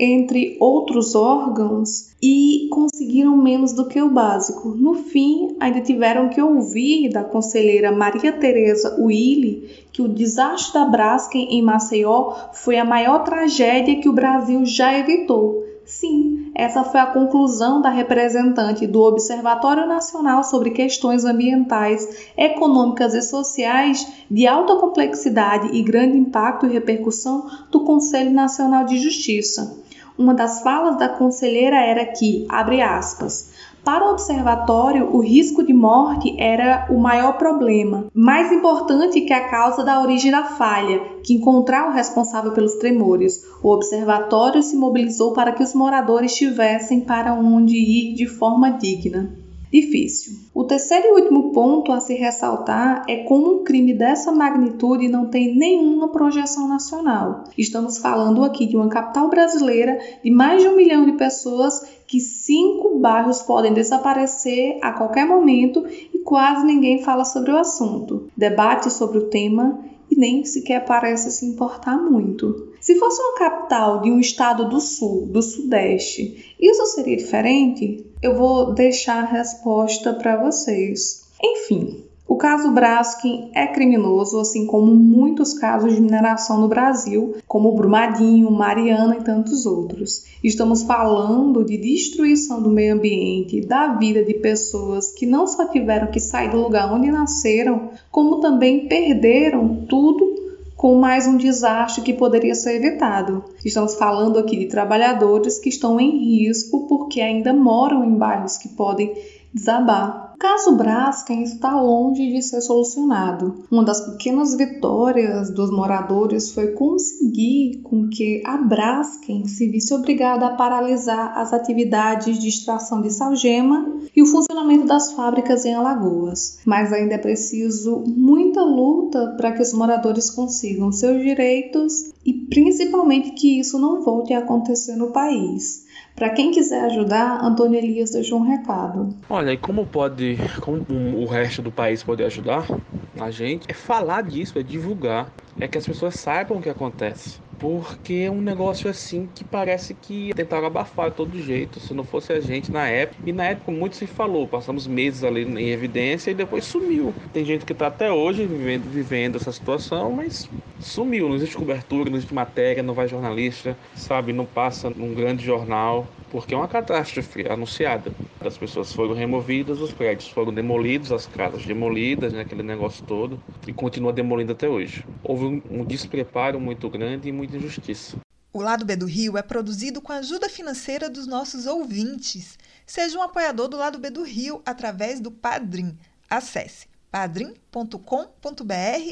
entre 0.03 0.57
outros 0.59 1.13
órgãos 1.13 2.09
e 2.19 2.67
conseguiram 2.71 3.37
menos 3.37 3.71
do 3.71 3.87
que 3.87 4.01
o 4.01 4.09
básico. 4.09 4.69
No 4.69 4.95
fim, 4.95 5.55
ainda 5.59 5.79
tiveram 5.79 6.27
que 6.27 6.41
ouvir 6.41 7.09
da 7.09 7.23
conselheira 7.23 7.91
Maria 7.91 8.31
Tereza 8.31 8.97
Willi 8.99 9.69
que 9.93 10.01
o 10.01 10.07
desastre 10.07 10.73
da 10.73 10.85
Braskem 10.85 11.49
em 11.51 11.61
Maceió 11.61 12.33
foi 12.53 12.79
a 12.79 12.85
maior 12.85 13.23
tragédia 13.23 13.99
que 14.01 14.09
o 14.09 14.13
Brasil 14.13 14.65
já 14.65 14.97
evitou. 14.97 15.63
Sim, 15.85 16.51
essa 16.55 16.83
foi 16.83 16.99
a 16.99 17.07
conclusão 17.07 17.81
da 17.81 17.89
representante 17.89 18.87
do 18.87 19.01
Observatório 19.01 19.85
Nacional 19.85 20.43
sobre 20.43 20.71
Questões 20.71 21.25
Ambientais, 21.25 22.31
Econômicas 22.37 23.13
e 23.13 23.21
Sociais 23.21 24.07
de 24.29 24.47
alta 24.47 24.75
complexidade 24.77 25.75
e 25.75 25.83
grande 25.83 26.17
impacto 26.17 26.65
e 26.65 26.71
repercussão 26.71 27.45
do 27.69 27.81
Conselho 27.81 28.31
Nacional 28.31 28.85
de 28.85 28.97
Justiça. 28.97 29.81
Uma 30.21 30.35
das 30.35 30.61
falas 30.61 30.99
da 30.99 31.09
conselheira 31.09 31.77
era 31.77 32.05
que, 32.05 32.45
abre 32.47 32.79
aspas, 32.79 33.49
para 33.83 34.05
o 34.05 34.11
observatório, 34.11 35.09
o 35.11 35.19
risco 35.19 35.63
de 35.63 35.73
morte 35.73 36.35
era 36.37 36.85
o 36.91 36.99
maior 36.99 37.39
problema, 37.39 38.05
mais 38.13 38.51
importante 38.51 39.21
que 39.21 39.33
a 39.33 39.49
causa 39.49 39.83
da 39.83 39.99
origem 39.99 40.29
da 40.29 40.43
falha, 40.43 41.01
que 41.23 41.33
encontrar 41.33 41.89
o 41.89 41.91
responsável 41.91 42.51
pelos 42.51 42.75
tremores. 42.75 43.43
O 43.63 43.69
observatório 43.69 44.61
se 44.61 44.75
mobilizou 44.75 45.33
para 45.33 45.53
que 45.53 45.63
os 45.63 45.73
moradores 45.73 46.35
tivessem 46.35 47.01
para 47.01 47.33
onde 47.33 47.75
ir 47.75 48.13
de 48.13 48.27
forma 48.27 48.69
digna 48.73 49.41
difícil. 49.71 50.37
O 50.53 50.65
terceiro 50.65 51.07
e 51.07 51.21
último 51.21 51.51
ponto 51.51 51.91
a 51.91 51.99
se 51.99 52.13
ressaltar 52.13 53.05
é 53.07 53.23
como 53.23 53.61
um 53.61 53.63
crime 53.63 53.93
dessa 53.93 54.31
magnitude 54.31 55.07
não 55.07 55.27
tem 55.27 55.55
nenhuma 55.55 56.09
projeção 56.09 56.67
nacional. 56.67 57.45
Estamos 57.57 57.97
falando 57.97 58.43
aqui 58.43 58.65
de 58.65 58.75
uma 58.75 58.89
capital 58.89 59.29
brasileira 59.29 59.97
de 60.23 60.29
mais 60.29 60.61
de 60.61 60.67
um 60.67 60.75
milhão 60.75 61.05
de 61.05 61.13
pessoas 61.13 61.81
que 62.05 62.19
cinco 62.19 62.99
bairros 62.99 63.41
podem 63.41 63.73
desaparecer 63.73 64.77
a 64.81 64.91
qualquer 64.91 65.25
momento 65.25 65.85
e 66.13 66.19
quase 66.19 66.65
ninguém 66.65 67.01
fala 67.01 67.23
sobre 67.23 67.51
o 67.51 67.57
assunto. 67.57 68.29
Debate 68.35 68.91
sobre 68.91 69.19
o 69.19 69.29
tema 69.29 69.79
e 70.11 70.15
nem 70.15 70.43
sequer 70.43 70.83
parece 70.85 71.31
se 71.31 71.45
importar 71.45 71.97
muito. 71.97 72.73
Se 72.81 72.95
fosse 72.95 73.21
uma 73.21 73.37
capital 73.37 74.01
de 74.01 74.11
um 74.11 74.19
estado 74.19 74.67
do 74.67 74.81
sul, 74.81 75.25
do 75.27 75.41
sudeste, 75.41 76.53
isso 76.59 76.85
seria 76.87 77.15
diferente? 77.15 78.05
Eu 78.21 78.35
vou 78.35 78.73
deixar 78.73 79.23
a 79.23 79.27
resposta 79.27 80.13
para 80.13 80.43
vocês. 80.43 81.23
Enfim, 81.41 82.03
O 82.31 82.37
caso 82.37 82.71
Braskem 82.71 83.51
é 83.53 83.67
criminoso, 83.67 84.39
assim 84.39 84.65
como 84.65 84.95
muitos 84.95 85.53
casos 85.53 85.93
de 85.93 85.99
mineração 85.99 86.61
no 86.61 86.69
Brasil, 86.69 87.35
como 87.45 87.73
Brumadinho, 87.73 88.49
Mariana 88.49 89.17
e 89.17 89.21
tantos 89.21 89.65
outros. 89.65 90.23
Estamos 90.41 90.81
falando 90.83 91.65
de 91.65 91.75
destruição 91.75 92.63
do 92.63 92.69
meio 92.69 92.93
ambiente, 92.93 93.59
da 93.59 93.95
vida 93.95 94.23
de 94.23 94.33
pessoas 94.35 95.11
que 95.11 95.25
não 95.25 95.45
só 95.45 95.65
tiveram 95.65 96.07
que 96.07 96.21
sair 96.21 96.49
do 96.49 96.61
lugar 96.61 96.93
onde 96.93 97.11
nasceram, 97.11 97.89
como 98.09 98.39
também 98.39 98.87
perderam 98.87 99.83
tudo 99.89 100.33
com 100.77 100.95
mais 100.95 101.27
um 101.27 101.35
desastre 101.35 102.01
que 102.01 102.13
poderia 102.13 102.55
ser 102.55 102.77
evitado. 102.77 103.43
Estamos 103.65 103.95
falando 103.95 104.39
aqui 104.39 104.55
de 104.55 104.67
trabalhadores 104.67 105.59
que 105.59 105.67
estão 105.67 105.99
em 105.99 106.17
risco 106.17 106.87
porque 106.87 107.19
ainda 107.19 107.51
moram 107.51 108.05
em 108.05 108.15
bairros 108.15 108.57
que 108.57 108.69
podem 108.69 109.13
desabar. 109.53 110.30
Caso 110.41 110.75
Braskem 110.75 111.43
está 111.43 111.79
longe 111.79 112.31
de 112.31 112.41
ser 112.41 112.61
solucionado. 112.61 113.63
Uma 113.69 113.85
das 113.85 114.01
pequenas 114.01 114.55
vitórias 114.55 115.51
dos 115.51 115.69
moradores 115.69 116.49
foi 116.49 116.71
conseguir 116.71 117.81
com 117.83 118.09
que 118.09 118.41
a 118.43 118.57
Braskem 118.57 119.45
se 119.45 119.69
visse 119.69 119.93
obrigada 119.93 120.47
a 120.47 120.55
paralisar 120.55 121.37
as 121.37 121.53
atividades 121.53 122.39
de 122.39 122.49
extração 122.49 123.03
de 123.03 123.11
salgema 123.11 123.99
e 124.15 124.23
o 124.23 124.25
funcionamento 124.25 124.87
das 124.87 125.11
fábricas 125.11 125.63
em 125.63 125.75
Alagoas. 125.75 126.57
Mas 126.65 126.91
ainda 126.91 127.13
é 127.13 127.19
preciso 127.19 128.03
muita 128.07 128.63
luta 128.63 129.35
para 129.37 129.51
que 129.51 129.61
os 129.61 129.73
moradores 129.73 130.31
consigam 130.31 130.91
seus 130.91 131.21
direitos 131.21 132.13
e 132.25 132.33
principalmente 132.33 133.29
que 133.33 133.59
isso 133.59 133.77
não 133.77 134.01
volte 134.01 134.33
a 134.33 134.39
acontecer 134.39 134.95
no 134.95 135.11
país. 135.11 135.85
Para 136.21 136.35
quem 136.35 136.51
quiser 136.51 136.83
ajudar, 136.83 137.43
Antônio 137.43 137.79
Elias 137.79 138.11
deixou 138.11 138.41
um 138.41 138.43
recado. 138.43 139.09
Olha, 139.27 139.53
e 139.53 139.57
como 139.57 139.87
pode, 139.87 140.37
como 140.61 140.85
o 140.87 141.25
resto 141.25 141.63
do 141.63 141.71
país 141.71 142.03
pode 142.03 142.23
ajudar 142.23 142.79
a 143.19 143.31
gente? 143.31 143.65
É 143.67 143.73
falar 143.73 144.21
disso, 144.21 144.59
é 144.59 144.61
divulgar, 144.61 145.33
é 145.59 145.67
que 145.67 145.79
as 145.79 145.87
pessoas 145.87 146.13
saibam 146.13 146.59
o 146.59 146.61
que 146.61 146.69
acontece 146.69 147.41
porque 147.61 148.13
é 148.25 148.31
um 148.31 148.41
negócio 148.41 148.89
assim 148.89 149.27
que 149.27 149.45
parece 149.45 149.93
que 149.93 150.33
tentaram 150.35 150.65
abafar 150.65 151.11
de 151.11 151.15
todo 151.15 151.39
jeito, 151.39 151.79
se 151.79 151.93
não 151.93 152.03
fosse 152.03 152.33
a 152.33 152.39
gente 152.39 152.73
na 152.73 152.87
época. 152.87 153.21
E 153.23 153.31
na 153.31 153.45
época 153.45 153.71
muito 153.71 153.95
se 153.95 154.07
falou, 154.07 154.47
passamos 154.49 154.87
meses 154.87 155.23
ali 155.23 155.43
em 155.43 155.69
evidência 155.69 156.31
e 156.31 156.33
depois 156.33 156.65
sumiu. 156.65 157.15
Tem 157.31 157.45
gente 157.45 157.63
que 157.63 157.73
está 157.73 157.85
até 157.87 158.11
hoje 158.11 158.47
vivendo, 158.47 158.89
vivendo 158.89 159.35
essa 159.37 159.51
situação, 159.51 160.11
mas 160.11 160.51
sumiu, 160.79 161.29
não 161.29 161.35
existe 161.35 161.55
cobertura, 161.55 162.09
não 162.09 162.17
existe 162.17 162.33
matéria, 162.33 162.81
não 162.81 162.95
vai 162.95 163.07
jornalista, 163.07 163.79
sabe, 163.93 164.33
não 164.33 164.45
passa 164.47 164.89
num 164.89 165.13
grande 165.13 165.43
jornal, 165.45 166.17
porque 166.27 166.55
é 166.55 166.57
uma 166.57 166.67
catástrofe 166.67 167.47
anunciada. 167.47 168.17
As 168.39 168.57
pessoas 168.57 168.91
foram 168.91 169.13
removidas, 169.13 169.79
os 169.79 169.93
prédios 169.93 170.27
foram 170.29 170.51
demolidos, 170.51 171.11
as 171.11 171.27
casas 171.27 171.63
demolidas, 171.63 172.33
né, 172.33 172.41
aquele 172.41 172.63
negócio 172.63 173.03
todo, 173.05 173.39
e 173.67 173.71
continua 173.73 174.11
demolindo 174.11 174.51
até 174.53 174.67
hoje. 174.67 175.05
Houve 175.23 175.45
um, 175.69 175.85
despreparo 175.85 176.59
muito 176.59 176.89
grande 176.89 177.29
e 177.29 177.31
muita 177.51 177.57
injustiça. 177.57 178.17
O 178.53 178.61
Lado 178.61 178.85
B 178.85 178.95
do 178.95 179.05
Rio 179.05 179.37
é 179.37 179.41
produzido 179.41 180.01
com 180.01 180.11
a 180.11 180.17
ajuda 180.17 180.49
financeira 180.49 181.09
dos 181.09 181.27
nossos 181.27 181.65
ouvintes. 181.65 182.57
Seja 182.85 183.17
um 183.17 183.21
apoiador 183.21 183.67
do 183.67 183.77
Lado 183.77 183.99
B 183.99 184.09
do 184.09 184.23
Rio 184.23 184.61
através 184.65 185.19
do 185.19 185.31
Padrim. 185.31 185.97
Acesse 186.29 186.87
padrim.com.br 187.09 187.97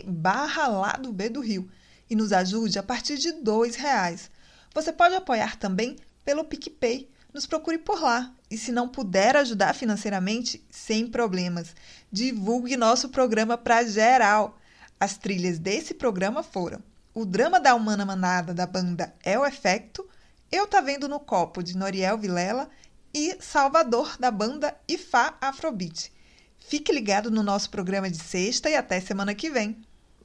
barra 0.05 0.67
Lado 0.67 1.11
B 1.11 1.29
do 1.29 1.41
Rio 1.41 1.69
e 2.09 2.15
nos 2.15 2.31
ajude 2.31 2.79
a 2.79 2.83
partir 2.83 3.17
de 3.17 3.29
R$ 3.29 3.37
reais. 3.77 4.31
Você 4.73 4.91
pode 4.91 5.15
apoiar 5.15 5.57
também 5.57 5.97
pelo 6.23 6.45
PicPay. 6.45 7.09
Nos 7.33 7.45
procure 7.45 7.77
por 7.77 8.01
lá. 8.01 8.33
E 8.49 8.57
se 8.57 8.71
não 8.71 8.89
puder 8.89 9.37
ajudar 9.37 9.75
financeiramente, 9.75 10.65
sem 10.69 11.07
problemas. 11.07 11.75
Divulgue 12.11 12.75
nosso 12.75 13.09
programa 13.09 13.57
para 13.57 13.83
geral. 13.83 14.57
As 14.99 15.17
trilhas 15.17 15.59
desse 15.59 15.93
programa 15.93 16.41
foram 16.41 16.81
o 17.19 17.25
drama 17.25 17.59
da 17.59 17.75
Humana 17.75 18.05
Manada 18.05 18.53
da 18.53 18.65
banda 18.65 19.13
É 19.21 19.37
o 19.37 19.45
Efecto, 19.45 20.07
Eu 20.49 20.65
Tá 20.65 20.79
Vendo 20.79 21.05
no 21.09 21.19
Copo 21.19 21.61
de 21.61 21.75
Noriel 21.75 22.17
Vilela 22.17 22.69
e 23.13 23.35
Salvador 23.41 24.15
da 24.17 24.31
banda 24.31 24.73
Ifá 24.87 25.37
Afrobeat. 25.41 26.13
Fique 26.57 26.93
ligado 26.93 27.29
no 27.29 27.43
nosso 27.43 27.69
programa 27.69 28.09
de 28.09 28.17
sexta 28.17 28.69
e 28.69 28.75
até 28.77 29.01
semana 29.01 29.35
que 29.35 29.49
vem. 29.49 29.81